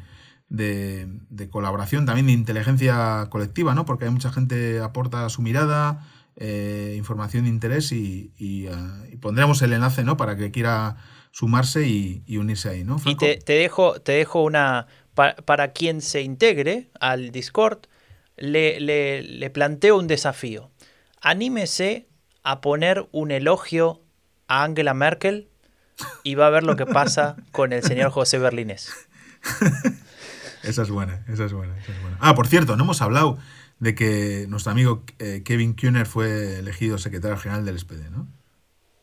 [0.49, 3.85] de, de, colaboración, también de inteligencia colectiva, ¿no?
[3.85, 9.17] porque hay mucha gente aporta su mirada, eh, información de interés y, y, uh, y,
[9.17, 10.17] pondremos el enlace ¿no?
[10.17, 10.95] para que quiera
[11.29, 12.83] sumarse y, y unirse ahí.
[12.83, 13.23] ¿no, Franco?
[13.23, 17.81] Y te, te, dejo, te dejo una, para, para quien se integre al Discord,
[18.35, 20.71] le, le, le planteo un desafío.
[21.21, 22.07] Anímese
[22.41, 24.00] a poner un elogio
[24.51, 25.47] a Angela Merkel
[26.23, 28.89] y va a ver lo que pasa con el señor José Berlínez.
[30.63, 32.17] esa es buena, esa es buena, esa es buena.
[32.19, 33.37] Ah, por cierto, no hemos hablado
[33.79, 38.27] de que nuestro amigo eh, Kevin Kuhner fue elegido secretario general del SPD, ¿no?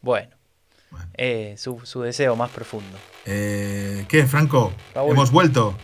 [0.03, 0.37] Bueno,
[0.91, 1.09] bueno.
[1.15, 2.99] Eh, su, su, deseo más profundo.
[3.25, 4.75] Eh, ¿Qué, Franco?
[4.95, 5.13] Raúl.
[5.13, 5.75] ¿Hemos vuelto?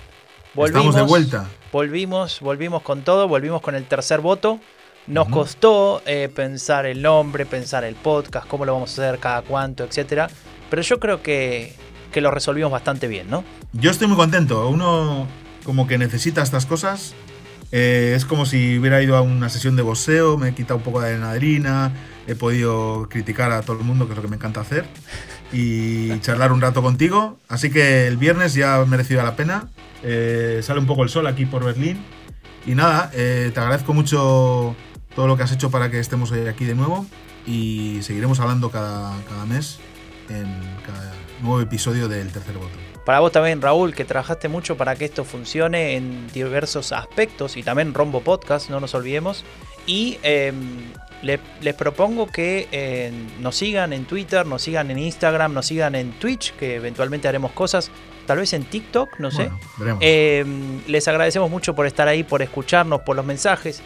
[0.52, 1.48] Volvimos, Estamos de vuelta.
[1.72, 4.60] Volvimos, volvimos con todo, volvimos con el tercer voto.
[5.06, 5.34] Nos uh -huh.
[5.34, 9.84] costó eh, pensar el nombre, pensar el podcast, cómo lo vamos a hacer, cada cuánto,
[9.84, 10.28] etcétera.
[10.70, 11.74] Pero yo creo que,
[12.10, 13.44] que, lo resolvimos bastante bien, ¿no?
[13.72, 14.68] Yo estoy muy contento.
[14.68, 15.26] Uno
[15.64, 17.14] como que necesita estas cosas.
[17.72, 20.84] Eh, es como si hubiera ido a una sesión de boxeo, me he quitado un
[20.84, 21.92] poco de adrenalina,
[22.28, 24.84] he podido criticar a todo el mundo, que es lo que me encanta hacer,
[25.52, 27.38] y charlar un rato contigo.
[27.48, 29.68] Así que el viernes ya ha merecido la pena.
[30.04, 32.04] Eh, sale un poco el sol aquí por Berlín.
[32.66, 34.76] Y nada, eh, te agradezco mucho
[35.14, 37.06] todo lo que has hecho para que estemos aquí de nuevo
[37.46, 39.78] y seguiremos hablando cada, cada mes
[40.28, 40.46] en
[40.86, 42.72] cada nuevo episodio del tercer voto.
[43.04, 47.62] Para vos también, Raúl, que trabajaste mucho para que esto funcione en diversos aspectos y
[47.62, 49.44] también Rombo Podcast, no nos olvidemos.
[49.86, 50.52] Y eh,
[51.20, 55.94] le, les propongo que eh, nos sigan en Twitter, nos sigan en Instagram, nos sigan
[55.94, 57.90] en Twitch, que eventualmente haremos cosas,
[58.26, 59.50] tal vez en TikTok, no sé.
[59.76, 60.46] Bueno, eh,
[60.86, 63.82] les agradecemos mucho por estar ahí, por escucharnos, por los mensajes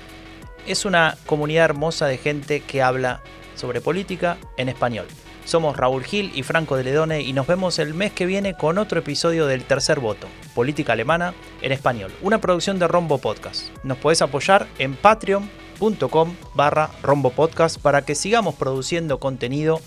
[0.69, 3.23] es una comunidad hermosa de gente que habla
[3.55, 5.07] sobre política en español.
[5.45, 8.77] Somos Raúl Gil y Franco de Ledone y nos vemos el mes que viene con
[8.77, 11.33] otro episodio del Tercer Voto, Política Alemana
[11.63, 13.69] en Español, una producción de Rombo Podcast.
[13.83, 19.81] Nos podés apoyar en patreon.com barra Rombo Podcast para que sigamos produciendo contenido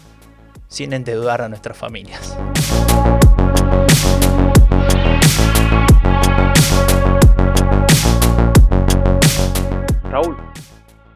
[0.68, 2.36] sin endeudar a nuestras familias.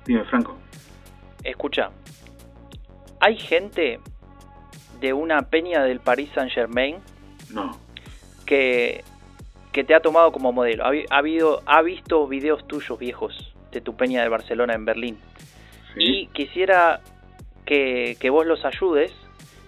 [0.06, 0.58] Dime, Franco.
[1.44, 1.92] Escucha,
[3.20, 4.00] hay gente
[5.00, 6.98] de una peña del Paris Saint Germain
[7.54, 7.78] no.
[8.46, 9.04] que,
[9.72, 10.86] que te ha tomado como modelo.
[10.86, 15.18] Ha, ha habido, ha visto videos tuyos viejos de tu peña de Barcelona en Berlín.
[15.94, 16.04] Sí.
[16.04, 17.02] Y quisiera
[17.66, 19.12] que, que vos los ayudes.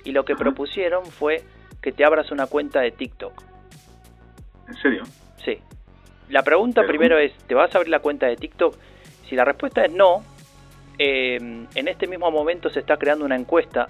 [0.04, 0.44] Y lo que Ajá.
[0.44, 1.44] propusieron fue
[1.82, 3.44] que te abras una cuenta de TikTok.
[4.70, 5.04] ¿En serio?
[5.44, 5.58] Sí.
[6.30, 8.76] La pregunta Pero- primero es, ¿te vas a abrir la cuenta de TikTok?
[9.30, 10.24] Si la respuesta es no,
[10.98, 13.90] eh, en este mismo momento se está creando una encuesta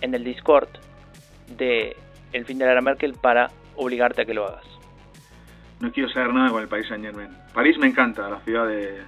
[0.00, 0.68] en el Discord
[1.48, 1.96] de
[2.32, 4.64] El fin de la era Merkel para obligarte a que lo hagas.
[5.80, 7.30] No quiero saber nada con el país Saint Germain.
[7.54, 9.02] París me encanta, la ciudad de,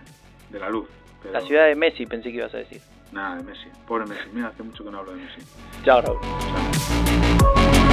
[0.51, 0.89] de la luz.
[1.23, 2.81] Pero La ciudad de Messi pensé que ibas a decir.
[3.13, 3.69] Nada, de Messi.
[3.87, 4.29] Pobre Messi.
[4.33, 5.41] Mira, hace mucho que no hablo de Messi.
[5.85, 6.19] Chao, Raúl.
[6.21, 7.92] Chao.